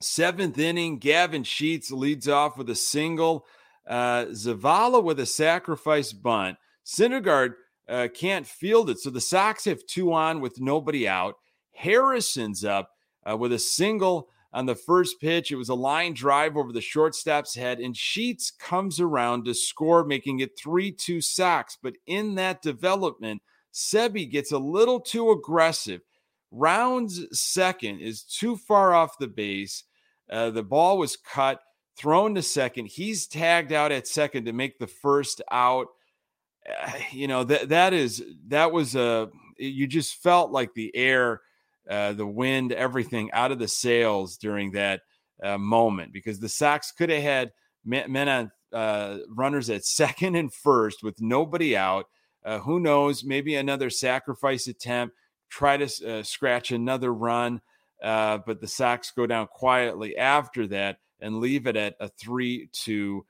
Seventh 0.00 0.58
inning, 0.58 0.98
Gavin 0.98 1.44
Sheets 1.44 1.90
leads 1.90 2.28
off 2.28 2.58
with 2.58 2.68
a 2.70 2.74
single. 2.74 3.46
Uh, 3.88 4.26
Zavala 4.26 5.02
with 5.02 5.20
a 5.20 5.26
sacrifice 5.26 6.12
bunt. 6.12 6.56
Syndergaard 6.84 7.54
uh, 7.88 8.08
can't 8.14 8.46
field 8.46 8.90
it. 8.90 8.98
So 8.98 9.10
the 9.10 9.20
Sox 9.20 9.64
have 9.64 9.86
two 9.86 10.12
on 10.12 10.40
with 10.40 10.60
nobody 10.60 11.08
out. 11.08 11.36
Harrison's 11.72 12.64
up 12.64 12.90
uh, 13.28 13.36
with 13.36 13.52
a 13.52 13.58
single 13.58 14.28
on 14.52 14.66
the 14.66 14.74
first 14.74 15.20
pitch. 15.20 15.50
It 15.50 15.56
was 15.56 15.68
a 15.68 15.74
line 15.74 16.14
drive 16.14 16.56
over 16.56 16.72
the 16.72 16.80
shortstop's 16.80 17.54
head, 17.54 17.80
and 17.80 17.96
Sheets 17.96 18.50
comes 18.50 19.00
around 19.00 19.44
to 19.44 19.54
score, 19.54 20.04
making 20.04 20.40
it 20.40 20.58
3 20.58 20.92
2 20.92 21.20
Sox. 21.20 21.78
But 21.82 21.94
in 22.06 22.34
that 22.36 22.62
development, 22.62 23.42
Seby 23.72 24.30
gets 24.30 24.52
a 24.52 24.58
little 24.58 25.00
too 25.00 25.30
aggressive. 25.30 26.02
Rounds 26.52 27.26
second 27.32 28.00
is 28.00 28.22
too 28.22 28.56
far 28.56 28.94
off 28.94 29.18
the 29.18 29.26
base. 29.26 29.84
Uh, 30.30 30.50
the 30.50 30.62
ball 30.62 30.98
was 30.98 31.16
cut, 31.16 31.60
thrown 31.96 32.34
to 32.34 32.42
second. 32.42 32.86
He's 32.86 33.26
tagged 33.26 33.72
out 33.72 33.90
at 33.90 34.06
second 34.06 34.44
to 34.44 34.52
make 34.52 34.78
the 34.78 34.86
first 34.86 35.42
out. 35.50 35.88
Uh, 36.68 36.92
you 37.10 37.26
know 37.26 37.42
that 37.42 37.70
that 37.70 37.92
is 37.92 38.22
that 38.48 38.70
was 38.70 38.94
a 38.94 39.28
you 39.58 39.86
just 39.86 40.22
felt 40.22 40.52
like 40.52 40.74
the 40.74 40.94
air 40.94 41.40
uh, 41.88 42.12
the 42.12 42.26
wind, 42.26 42.72
everything 42.72 43.30
out 43.32 43.52
of 43.52 43.58
the 43.58 43.68
sails 43.68 44.36
during 44.36 44.70
that 44.72 45.00
uh, 45.42 45.58
moment 45.58 46.12
because 46.12 46.38
the 46.38 46.48
Sox 46.48 46.92
could 46.92 47.10
have 47.10 47.22
had 47.22 47.52
men, 47.84 48.28
on 48.28 48.50
uh, 48.72 49.18
runners 49.28 49.68
at 49.68 49.84
second 49.84 50.36
and 50.36 50.52
first 50.52 51.02
with 51.02 51.20
nobody 51.20 51.76
out. 51.76 52.06
Uh, 52.44 52.58
who 52.58 52.80
knows? 52.80 53.24
Maybe 53.24 53.54
another 53.54 53.90
sacrifice 53.90 54.66
attempt, 54.66 55.16
try 55.52 55.76
to 55.76 56.18
uh, 56.18 56.22
scratch 56.22 56.72
another 56.72 57.12
run. 57.12 57.60
but 58.00 58.60
the 58.60 58.68
Sox 58.68 59.10
go 59.10 59.26
down 59.26 59.46
quietly 59.46 60.16
after 60.16 60.66
that 60.68 60.98
and 61.20 61.38
leave 61.38 61.66
it 61.66 61.76
at 61.76 61.94
a 62.00 62.08
3 62.08 62.68
2 62.72 63.24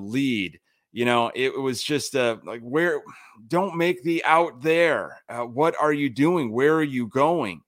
lead 0.00 0.58
you 0.92 1.04
know 1.04 1.30
it 1.34 1.56
was 1.60 1.82
just 1.82 2.16
uh, 2.16 2.36
like 2.44 2.62
where 2.62 3.02
don't 3.46 3.76
make 3.76 4.02
the 4.02 4.24
out 4.24 4.62
there 4.62 5.22
uh, 5.28 5.42
what 5.44 5.76
are 5.80 5.92
you 5.92 6.10
doing 6.10 6.50
where 6.50 6.74
are 6.74 6.82
you 6.82 7.06
going 7.06 7.60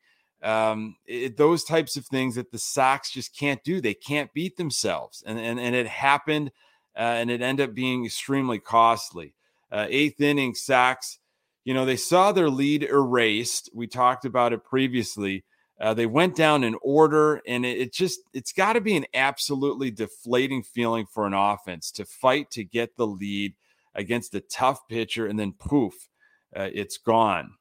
um, 0.42 0.96
it, 1.06 1.36
those 1.36 1.64
types 1.64 1.96
of 1.96 2.06
things 2.06 2.36
that 2.36 2.50
the 2.50 2.58
Sox 2.58 3.10
just 3.10 3.36
can't 3.36 3.62
do. 3.64 3.80
They 3.80 3.94
can't 3.94 4.32
beat 4.32 4.56
themselves, 4.56 5.22
and 5.26 5.38
and, 5.38 5.58
and 5.58 5.74
it 5.74 5.86
happened, 5.86 6.52
uh, 6.96 7.00
and 7.00 7.30
it 7.30 7.42
ended 7.42 7.70
up 7.70 7.74
being 7.74 8.04
extremely 8.04 8.58
costly. 8.58 9.34
Uh, 9.70 9.86
eighth 9.88 10.20
inning, 10.20 10.54
Sox, 10.54 11.18
you 11.68 11.74
know, 11.74 11.84
they 11.84 11.96
saw 11.96 12.32
their 12.32 12.48
lead 12.48 12.82
erased. 12.82 13.68
We 13.74 13.86
talked 13.88 14.24
about 14.24 14.54
it 14.54 14.64
previously. 14.64 15.44
Uh, 15.78 15.92
they 15.92 16.06
went 16.06 16.34
down 16.34 16.64
in 16.64 16.74
order, 16.80 17.42
and 17.46 17.66
it, 17.66 17.76
it 17.76 17.92
just 17.92 18.20
it's 18.32 18.54
got 18.54 18.72
to 18.72 18.80
be 18.80 18.96
an 18.96 19.04
absolutely 19.12 19.90
deflating 19.90 20.62
feeling 20.62 21.04
for 21.04 21.26
an 21.26 21.34
offense 21.34 21.90
to 21.90 22.06
fight 22.06 22.50
to 22.52 22.64
get 22.64 22.96
the 22.96 23.06
lead 23.06 23.54
against 23.94 24.34
a 24.34 24.40
tough 24.40 24.88
pitcher, 24.88 25.26
and 25.26 25.38
then 25.38 25.52
poof, 25.52 26.08
uh, 26.56 26.70
it's 26.72 26.96
gone 26.96 27.52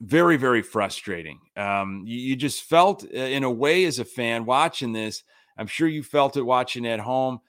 very 0.00 0.36
very 0.38 0.62
frustrating 0.62 1.40
um, 1.56 2.04
you, 2.06 2.18
you, 2.18 2.36
just 2.36 2.62
felt 2.62 3.04
uh, 3.04 3.18
in 3.18 3.42
a 3.42 3.50
way 3.50 3.84
as 3.84 3.98
a 3.98 4.04
fan 4.04 4.44
watching 4.44 4.92
this 4.92 5.24
i'm 5.56 5.66
sure 5.66 5.88
you 5.88 6.04
felt 6.04 6.36
it 6.36 6.42
watching 6.42 6.86
at 6.86 7.00
home 7.00 7.40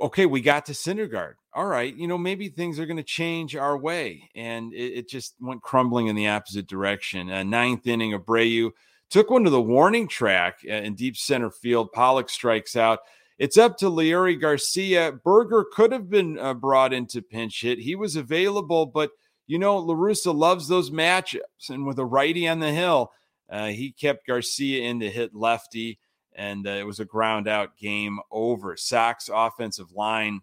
okay 0.00 0.24
we 0.24 0.40
got 0.40 0.64
to 0.64 0.72
Syndergaard. 0.72 1.34
All 1.52 1.66
right 1.66 1.94
you 1.94 2.06
know 2.06 2.18
maybe 2.18 2.48
things 2.48 2.78
are 2.78 2.86
going 2.86 2.96
to 2.96 3.02
change 3.02 3.56
our 3.56 3.76
way 3.76 4.30
and 4.34 4.72
it, 4.72 4.98
it, 4.98 5.08
just 5.08 5.34
went 5.40 5.62
crumbling 5.62 6.06
in 6.06 6.16
the 6.16 6.28
opposite 6.28 6.66
direction 6.66 7.30
uh, 7.30 7.42
ninth 7.42 7.86
inning 7.86 8.12
abreu 8.12 8.70
took 9.08 9.30
one 9.30 9.42
to 9.42 9.50
the 9.50 9.60
warning 9.60 10.06
track 10.06 10.60
uh, 10.68 10.74
in 10.74 10.94
deep 10.94 11.16
center 11.16 11.50
field 11.50 11.90
pollock 11.92 12.30
strikes 12.30 12.76
out 12.76 13.00
it's 13.40 13.56
up 13.56 13.78
to 13.78 13.86
Leury 13.86 14.38
Garcia. 14.38 15.12
Burger 15.12 15.64
could 15.72 15.92
have 15.92 16.10
been 16.10 16.38
uh, 16.38 16.52
brought 16.52 16.92
into 16.92 17.22
pinch 17.22 17.62
hit. 17.62 17.78
He 17.78 17.94
was 17.94 18.14
available, 18.14 18.84
but 18.84 19.12
you 19.46 19.58
know, 19.58 19.78
La 19.78 19.94
Russa 19.94 20.32
loves 20.32 20.68
those 20.68 20.90
matchups. 20.90 21.70
And 21.70 21.86
with 21.86 21.98
a 21.98 22.04
righty 22.04 22.46
on 22.46 22.60
the 22.60 22.70
hill, 22.70 23.12
uh, 23.48 23.68
he 23.68 23.92
kept 23.92 24.26
Garcia 24.26 24.84
in 24.84 25.00
to 25.00 25.10
hit 25.10 25.34
lefty, 25.34 25.98
and 26.34 26.66
uh, 26.66 26.70
it 26.72 26.86
was 26.86 27.00
a 27.00 27.06
ground 27.06 27.48
out 27.48 27.78
game 27.78 28.20
over. 28.30 28.76
Sox 28.76 29.30
offensive 29.32 29.90
line, 29.92 30.42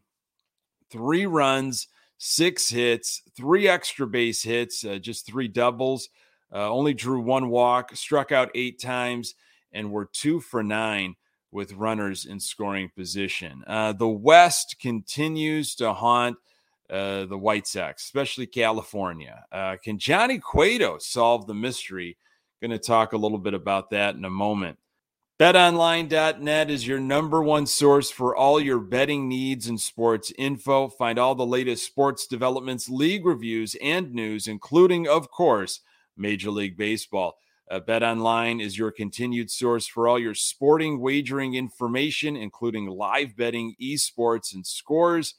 three 0.89 1.25
runs, 1.25 1.87
six 2.17 2.69
hits, 2.69 3.21
three 3.35 3.67
extra 3.67 4.07
base 4.07 4.43
hits, 4.43 4.83
uh, 4.83 4.97
just 4.97 5.25
three 5.25 5.47
doubles, 5.47 6.09
uh, 6.53 6.69
only 6.69 6.93
drew 6.93 7.19
one 7.19 7.49
walk, 7.49 7.95
struck 7.95 8.31
out 8.31 8.51
eight 8.55 8.79
times, 8.79 9.35
and 9.71 9.91
were 9.91 10.09
two 10.11 10.39
for 10.39 10.63
nine 10.63 11.15
with 11.51 11.73
runners 11.73 12.25
in 12.25 12.39
scoring 12.39 12.91
position. 12.95 13.63
Uh, 13.67 13.93
the 13.93 14.07
West 14.07 14.77
continues 14.79 15.75
to 15.75 15.93
haunt 15.93 16.37
uh, 16.89 17.25
the 17.25 17.37
White 17.37 17.67
Sox, 17.67 18.05
especially 18.05 18.47
California. 18.47 19.43
Uh, 19.51 19.75
can 19.83 19.97
Johnny 19.97 20.39
Cueto 20.39 20.97
solve 20.99 21.47
the 21.47 21.53
mystery? 21.53 22.17
Going 22.61 22.71
to 22.71 22.79
talk 22.79 23.13
a 23.13 23.17
little 23.17 23.37
bit 23.37 23.53
about 23.53 23.91
that 23.91 24.15
in 24.15 24.25
a 24.25 24.29
moment. 24.29 24.77
BetOnline.net 25.39 26.71
is 26.71 26.87
your 26.87 26.99
number 26.99 27.43
one 27.43 27.67
source 27.67 28.09
for 28.09 28.35
all 28.35 28.59
your 28.59 28.79
betting 28.79 29.29
needs 29.29 29.67
and 29.67 29.79
sports 29.79 30.33
info. 30.35 30.87
Find 30.87 31.19
all 31.19 31.35
the 31.35 31.45
latest 31.45 31.85
sports 31.85 32.25
developments, 32.25 32.89
league 32.89 33.23
reviews, 33.23 33.75
and 33.79 34.11
news, 34.15 34.47
including, 34.47 35.07
of 35.07 35.29
course, 35.29 35.81
Major 36.17 36.49
League 36.49 36.75
Baseball. 36.75 37.37
Uh, 37.69 37.79
BetOnline 37.79 38.59
is 38.59 38.79
your 38.79 38.89
continued 38.89 39.51
source 39.51 39.85
for 39.85 40.07
all 40.07 40.17
your 40.17 40.33
sporting 40.33 40.99
wagering 40.99 41.53
information, 41.53 42.35
including 42.35 42.87
live 42.87 43.37
betting, 43.37 43.75
esports, 43.79 44.55
and 44.55 44.65
scores. 44.65 45.35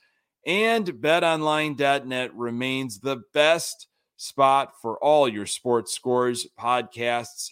And 0.47 0.87
betonline.net 0.87 2.33
remains 2.37 3.01
the 3.01 3.23
best 3.35 3.89
spot 4.17 4.75
for 4.81 4.97
all 5.03 5.29
your 5.29 5.47
sports 5.47 5.93
scores, 5.93 6.47
podcasts, 6.57 7.51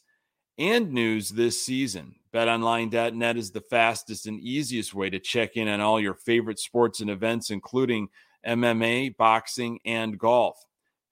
and 0.57 0.93
news 0.93 1.31
this 1.31 1.61
season. 1.61 2.15
BetOnline.net 2.37 3.39
is 3.39 3.51
the 3.51 3.63
fastest 3.63 4.27
and 4.27 4.39
easiest 4.39 4.93
way 4.93 5.09
to 5.09 5.19
check 5.19 5.57
in 5.57 5.69
on 5.69 5.81
all 5.81 5.99
your 5.99 6.13
favorite 6.13 6.59
sports 6.59 7.01
and 7.01 7.09
events, 7.09 7.49
including 7.49 8.09
MMA, 8.47 9.17
boxing, 9.17 9.79
and 9.87 10.19
golf. 10.19 10.63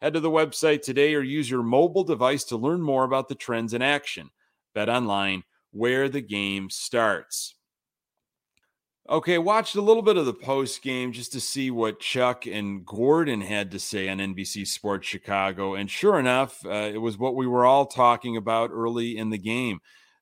Head 0.02 0.12
to 0.12 0.20
the 0.20 0.28
website 0.28 0.82
today 0.82 1.14
or 1.14 1.22
use 1.22 1.48
your 1.48 1.62
mobile 1.62 2.04
device 2.04 2.44
to 2.44 2.58
learn 2.58 2.82
more 2.82 3.04
about 3.04 3.30
the 3.30 3.34
trends 3.34 3.72
in 3.72 3.80
action. 3.80 4.28
BetOnline, 4.76 5.44
where 5.70 6.10
the 6.10 6.20
game 6.20 6.68
starts. 6.68 7.54
Okay, 9.08 9.38
watched 9.38 9.76
a 9.76 9.80
little 9.80 10.02
bit 10.02 10.18
of 10.18 10.26
the 10.26 10.34
post 10.34 10.82
game 10.82 11.10
just 11.10 11.32
to 11.32 11.40
see 11.40 11.70
what 11.70 12.00
Chuck 12.00 12.46
and 12.46 12.84
Gordon 12.84 13.40
had 13.40 13.70
to 13.70 13.78
say 13.78 14.10
on 14.10 14.18
NBC 14.18 14.66
Sports 14.66 15.08
Chicago. 15.08 15.74
And 15.74 15.90
sure 15.90 16.18
enough, 16.18 16.66
uh, 16.66 16.90
it 16.92 17.00
was 17.00 17.16
what 17.16 17.34
we 17.34 17.46
were 17.46 17.64
all 17.64 17.86
talking 17.86 18.36
about 18.36 18.68
early 18.70 19.16
in 19.16 19.30
the 19.30 19.38
game 19.38 19.80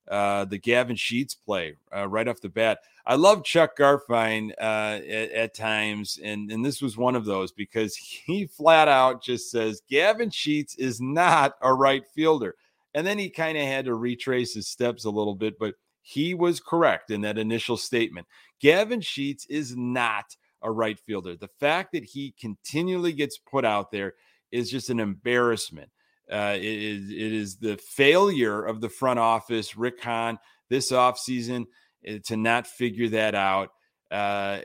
uh, 0.08 0.44
the 0.44 0.58
Gavin 0.58 0.96
Sheets 0.96 1.34
play 1.34 1.76
uh, 1.94 2.08
right 2.08 2.28
off 2.28 2.40
the 2.40 2.48
bat. 2.48 2.80
I 3.06 3.16
love 3.16 3.44
Chuck 3.44 3.76
Garfien 3.76 4.52
uh, 4.60 5.00
at, 5.08 5.30
at, 5.30 5.54
times, 5.54 6.18
and, 6.22 6.50
and 6.50 6.64
this 6.64 6.80
was 6.80 6.96
one 6.96 7.16
of 7.16 7.24
those 7.24 7.52
because 7.52 7.96
he 7.96 8.46
flat 8.46 8.88
out 8.88 9.22
just 9.22 9.50
says 9.50 9.82
Gavin 9.88 10.30
Sheets 10.30 10.74
is 10.76 11.00
not 11.00 11.54
a 11.62 11.72
right 11.72 12.06
fielder. 12.14 12.54
And 12.94 13.06
then 13.06 13.18
he 13.18 13.30
kind 13.30 13.56
of 13.56 13.64
had 13.64 13.86
to 13.86 13.94
retrace 13.94 14.54
his 14.54 14.68
steps 14.68 15.04
a 15.04 15.10
little 15.10 15.34
bit, 15.34 15.58
but 15.58 15.74
he 16.02 16.34
was 16.34 16.60
correct 16.60 17.10
in 17.10 17.22
that 17.22 17.38
initial 17.38 17.76
statement. 17.76 18.26
Gavin 18.60 19.00
Sheets 19.00 19.46
is 19.46 19.76
not 19.76 20.36
a 20.60 20.70
right 20.70 20.98
fielder. 20.98 21.36
The 21.36 21.48
fact 21.48 21.92
that 21.92 22.04
he 22.04 22.34
continually 22.38 23.12
gets 23.12 23.38
put 23.38 23.64
out 23.64 23.90
there 23.90 24.14
is 24.50 24.70
just 24.70 24.90
an 24.90 25.00
embarrassment. 25.00 25.90
Uh, 26.33 26.55
it, 26.57 26.64
is, 26.64 27.11
it 27.11 27.33
is 27.33 27.57
the 27.57 27.77
failure 27.77 28.64
of 28.64 28.81
the 28.81 28.88
front 28.88 29.18
office, 29.18 29.77
Rick 29.77 30.03
Hahn, 30.03 30.38
this 30.71 30.90
offseason 30.90 31.66
eh, 32.07 32.18
to 32.25 32.37
not 32.37 32.66
figure 32.66 33.11
that 33.11 33.35
out 33.35 33.71
uh, 34.11 34.61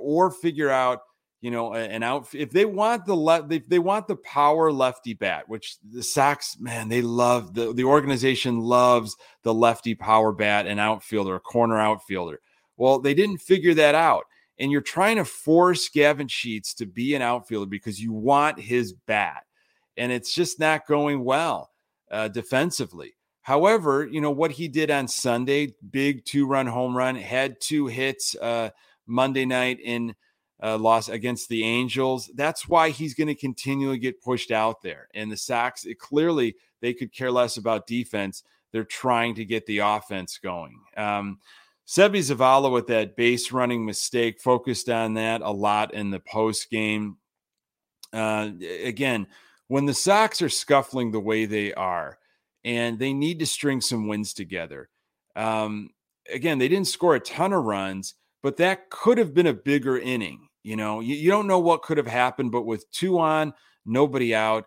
or 0.00 0.30
figure 0.30 0.70
out 0.70 1.00
you 1.40 1.50
know, 1.50 1.72
an 1.72 2.02
out 2.02 2.34
if 2.34 2.50
they 2.50 2.66
want 2.66 3.06
the 3.06 3.16
left, 3.16 3.50
if 3.50 3.66
they 3.66 3.78
want 3.78 4.06
the 4.06 4.16
power 4.16 4.70
lefty 4.70 5.14
bat, 5.14 5.48
which 5.48 5.78
the 5.82 6.02
Sox, 6.02 6.58
man, 6.60 6.88
they 6.88 7.00
love 7.00 7.54
the 7.54 7.72
the 7.72 7.84
organization 7.84 8.60
loves 8.60 9.16
the 9.42 9.54
lefty 9.54 9.94
power 9.94 10.32
bat 10.32 10.66
and 10.66 10.78
outfielder, 10.78 11.34
a 11.34 11.40
corner 11.40 11.78
outfielder. 11.78 12.40
Well, 12.76 12.98
they 12.98 13.14
didn't 13.14 13.38
figure 13.38 13.72
that 13.74 13.94
out, 13.94 14.24
and 14.58 14.70
you're 14.70 14.82
trying 14.82 15.16
to 15.16 15.24
force 15.24 15.88
Gavin 15.88 16.28
Sheets 16.28 16.74
to 16.74 16.86
be 16.86 17.14
an 17.14 17.22
outfielder 17.22 17.70
because 17.70 17.98
you 17.98 18.12
want 18.12 18.60
his 18.60 18.92
bat, 18.92 19.44
and 20.00 20.10
it's 20.10 20.32
just 20.32 20.58
not 20.58 20.86
going 20.86 21.22
well 21.22 21.70
uh, 22.10 22.26
defensively. 22.28 23.14
However, 23.42 24.08
you 24.10 24.22
know 24.22 24.30
what 24.30 24.50
he 24.50 24.66
did 24.66 24.90
on 24.90 25.06
Sunday, 25.06 25.74
big 25.90 26.24
two 26.24 26.46
run 26.46 26.66
home 26.66 26.96
run, 26.96 27.16
had 27.16 27.60
two 27.60 27.86
hits 27.86 28.34
uh, 28.36 28.70
Monday 29.06 29.44
night 29.44 29.78
in 29.78 30.14
uh, 30.62 30.78
loss 30.78 31.10
against 31.10 31.50
the 31.50 31.64
Angels. 31.64 32.30
That's 32.34 32.66
why 32.66 32.90
he's 32.90 33.12
going 33.12 33.28
to 33.28 33.34
continually 33.34 33.98
get 33.98 34.22
pushed 34.22 34.50
out 34.50 34.80
there. 34.80 35.08
And 35.12 35.30
the 35.30 35.36
Sox, 35.36 35.84
it, 35.84 35.98
clearly, 35.98 36.56
they 36.80 36.94
could 36.94 37.12
care 37.12 37.30
less 37.30 37.58
about 37.58 37.86
defense. 37.86 38.42
They're 38.72 38.84
trying 38.84 39.34
to 39.34 39.44
get 39.44 39.66
the 39.66 39.80
offense 39.80 40.38
going. 40.38 40.80
Um, 40.96 41.40
Seby 41.86 42.20
Zavala 42.20 42.72
with 42.72 42.86
that 42.86 43.16
base 43.16 43.52
running 43.52 43.84
mistake 43.84 44.40
focused 44.40 44.88
on 44.88 45.14
that 45.14 45.42
a 45.42 45.50
lot 45.50 45.92
in 45.92 46.10
the 46.10 46.20
post 46.20 46.70
game. 46.70 47.18
Uh, 48.14 48.50
again, 48.82 49.26
when 49.70 49.86
the 49.86 49.94
Sox 49.94 50.42
are 50.42 50.48
scuffling 50.48 51.12
the 51.12 51.20
way 51.20 51.44
they 51.44 51.72
are, 51.72 52.18
and 52.64 52.98
they 52.98 53.12
need 53.12 53.38
to 53.38 53.46
string 53.46 53.80
some 53.80 54.08
wins 54.08 54.34
together. 54.34 54.88
Um, 55.36 55.90
again, 56.28 56.58
they 56.58 56.66
didn't 56.66 56.88
score 56.88 57.14
a 57.14 57.20
ton 57.20 57.52
of 57.52 57.62
runs, 57.62 58.16
but 58.42 58.56
that 58.56 58.90
could 58.90 59.16
have 59.16 59.32
been 59.32 59.46
a 59.46 59.54
bigger 59.54 59.96
inning. 59.96 60.48
You 60.64 60.74
know, 60.74 60.98
you, 60.98 61.14
you 61.14 61.30
don't 61.30 61.46
know 61.46 61.60
what 61.60 61.82
could 61.82 61.98
have 61.98 62.08
happened, 62.08 62.50
but 62.50 62.66
with 62.66 62.90
two 62.90 63.20
on, 63.20 63.54
nobody 63.86 64.34
out, 64.34 64.64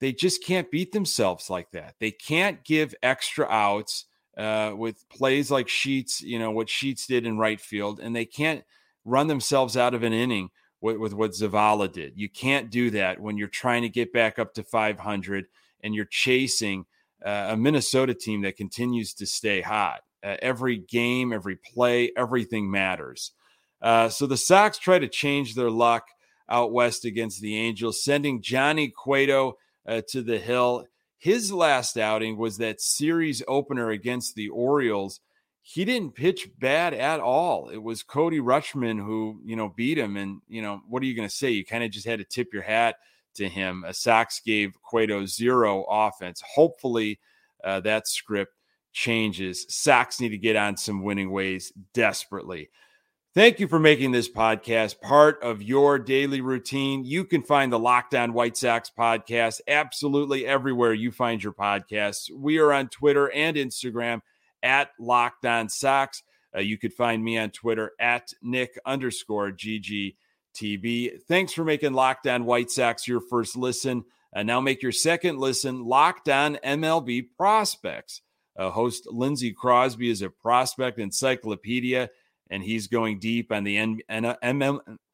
they 0.00 0.12
just 0.12 0.44
can't 0.44 0.70
beat 0.70 0.92
themselves 0.92 1.48
like 1.48 1.70
that. 1.70 1.94
They 1.98 2.10
can't 2.10 2.62
give 2.62 2.94
extra 3.02 3.46
outs 3.46 4.04
uh, 4.36 4.74
with 4.76 5.08
plays 5.08 5.50
like 5.50 5.70
Sheets, 5.70 6.20
you 6.20 6.38
know, 6.38 6.50
what 6.50 6.68
Sheets 6.68 7.06
did 7.06 7.24
in 7.24 7.38
right 7.38 7.58
field, 7.58 8.00
and 8.00 8.14
they 8.14 8.26
can't 8.26 8.64
run 9.06 9.28
themselves 9.28 9.78
out 9.78 9.94
of 9.94 10.02
an 10.02 10.12
inning 10.12 10.50
with, 10.82 10.98
with 10.98 11.14
what 11.14 11.30
Zavala 11.30 11.90
did. 11.90 12.14
You 12.16 12.28
can't 12.28 12.70
do 12.70 12.90
that 12.90 13.20
when 13.20 13.38
you're 13.38 13.48
trying 13.48 13.82
to 13.82 13.88
get 13.88 14.12
back 14.12 14.38
up 14.38 14.52
to 14.54 14.62
500 14.62 15.46
and 15.80 15.94
you're 15.94 16.04
chasing 16.04 16.84
uh, 17.24 17.48
a 17.50 17.56
Minnesota 17.56 18.14
team 18.14 18.42
that 18.42 18.56
continues 18.56 19.14
to 19.14 19.26
stay 19.26 19.62
hot. 19.62 20.00
Uh, 20.22 20.36
every 20.42 20.76
game, 20.76 21.32
every 21.32 21.56
play, 21.56 22.12
everything 22.16 22.70
matters. 22.70 23.32
Uh, 23.80 24.08
so 24.08 24.26
the 24.26 24.36
Sox 24.36 24.78
try 24.78 24.98
to 24.98 25.08
change 25.08 25.54
their 25.54 25.70
luck 25.70 26.08
out 26.48 26.72
west 26.72 27.04
against 27.04 27.40
the 27.40 27.56
Angels, 27.56 28.04
sending 28.04 28.42
Johnny 28.42 28.88
Cueto 28.88 29.56
uh, 29.86 30.02
to 30.08 30.22
the 30.22 30.38
hill. 30.38 30.86
His 31.18 31.52
last 31.52 31.96
outing 31.96 32.36
was 32.36 32.58
that 32.58 32.80
series 32.80 33.42
opener 33.48 33.90
against 33.90 34.34
the 34.34 34.48
Orioles. 34.48 35.20
He 35.62 35.84
didn't 35.84 36.16
pitch 36.16 36.50
bad 36.58 36.92
at 36.92 37.20
all. 37.20 37.68
It 37.68 37.82
was 37.82 38.02
Cody 38.02 38.40
Rutschman 38.40 38.98
who, 38.98 39.40
you 39.44 39.54
know, 39.54 39.68
beat 39.68 39.96
him. 39.96 40.16
And, 40.16 40.40
you 40.48 40.60
know, 40.60 40.82
what 40.88 41.02
are 41.02 41.06
you 41.06 41.14
going 41.14 41.28
to 41.28 41.34
say? 41.34 41.50
You 41.50 41.64
kind 41.64 41.84
of 41.84 41.90
just 41.90 42.06
had 42.06 42.18
to 42.18 42.24
tip 42.24 42.52
your 42.52 42.62
hat 42.62 42.96
to 43.34 43.48
him. 43.48 43.84
A 43.86 43.94
Sox 43.94 44.40
gave 44.40 44.76
Cueto 44.82 45.24
zero 45.24 45.84
offense. 45.88 46.42
Hopefully, 46.54 47.20
uh, 47.62 47.80
that 47.80 48.08
script 48.08 48.52
changes. 48.92 49.64
Sox 49.68 50.20
need 50.20 50.30
to 50.30 50.38
get 50.38 50.56
on 50.56 50.76
some 50.76 51.02
winning 51.02 51.30
ways 51.30 51.72
desperately. 51.94 52.70
Thank 53.34 53.60
you 53.60 53.68
for 53.68 53.78
making 53.78 54.12
this 54.12 54.28
podcast 54.28 55.00
part 55.00 55.42
of 55.42 55.62
your 55.62 55.98
daily 55.98 56.42
routine. 56.42 57.02
You 57.06 57.24
can 57.24 57.42
find 57.42 57.72
the 57.72 57.78
Locked 57.78 58.14
On 58.14 58.34
White 58.34 58.58
Sox 58.58 58.90
podcast 58.96 59.62
absolutely 59.66 60.44
everywhere 60.44 60.92
you 60.92 61.10
find 61.10 61.42
your 61.42 61.54
podcasts. 61.54 62.30
We 62.30 62.58
are 62.58 62.74
on 62.74 62.88
Twitter 62.88 63.32
and 63.32 63.56
Instagram 63.56 64.20
at 64.62 64.90
Locked 64.98 65.46
On 65.46 65.68
Sox. 65.68 66.22
Uh, 66.54 66.60
you 66.60 66.78
could 66.78 66.92
find 66.92 67.22
me 67.24 67.38
on 67.38 67.50
Twitter 67.50 67.92
at 67.98 68.28
Nick 68.42 68.78
underscore 68.84 69.52
GGTB. 69.52 71.22
Thanks 71.26 71.52
for 71.52 71.64
making 71.64 71.94
Locked 71.94 72.26
On 72.26 72.44
White 72.44 72.70
Sox 72.70 73.08
your 73.08 73.20
first 73.20 73.56
listen. 73.56 74.04
And 74.34 74.46
now 74.46 74.60
make 74.60 74.82
your 74.82 74.92
second 74.92 75.38
listen 75.38 75.84
Locked 75.84 76.28
On 76.28 76.56
MLB 76.56 77.26
Prospects. 77.36 78.22
Uh, 78.58 78.70
host 78.70 79.06
Lindsey 79.10 79.52
Crosby 79.52 80.10
is 80.10 80.20
a 80.20 80.28
prospect 80.28 80.98
encyclopedia 80.98 82.10
and 82.52 82.62
he's 82.62 82.86
going 82.86 83.18
deep 83.18 83.50
on 83.50 83.64
the 83.64 83.76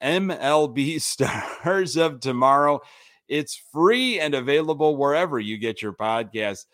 MLB 0.03 1.01
stars 1.01 1.97
of 1.97 2.21
tomorrow. 2.21 2.81
It's 3.29 3.63
free 3.73 4.19
and 4.19 4.35
available 4.35 4.97
wherever 4.97 5.39
you 5.39 5.57
get 5.57 5.81
your 5.81 5.93
podcast. 5.93 6.67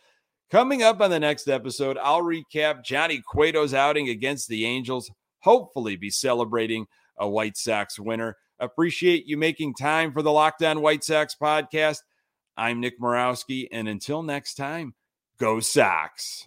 Coming 0.55 0.85
up 0.85 1.01
on 1.01 1.11
the 1.11 1.19
next 1.19 1.49
episode, 1.49 1.99
I'll 2.01 2.23
recap 2.23 2.85
Johnny 2.85 3.21
Cueto's 3.29 3.75
outing 3.75 4.09
against 4.09 4.47
the 4.47 4.65
Angels, 4.65 5.11
hopefully, 5.41 5.97
be 5.97 6.11
celebrating 6.11 6.87
a 7.19 7.29
White 7.29 7.57
Sox 7.57 7.99
winner. 7.99 8.37
Appreciate 8.61 9.27
you 9.27 9.37
making 9.37 9.75
time 9.75 10.13
for 10.13 10.23
the 10.23 10.31
Locked 10.31 10.63
On 10.63 10.81
White 10.81 11.03
Sox 11.03 11.35
podcast. 11.35 12.03
I'm 12.57 12.79
Nick 12.79 13.01
Morawski, 13.01 13.67
and 13.73 13.89
until 13.89 14.23
next 14.23 14.55
time, 14.55 14.95
go 15.41 15.59
Sox. 15.59 16.47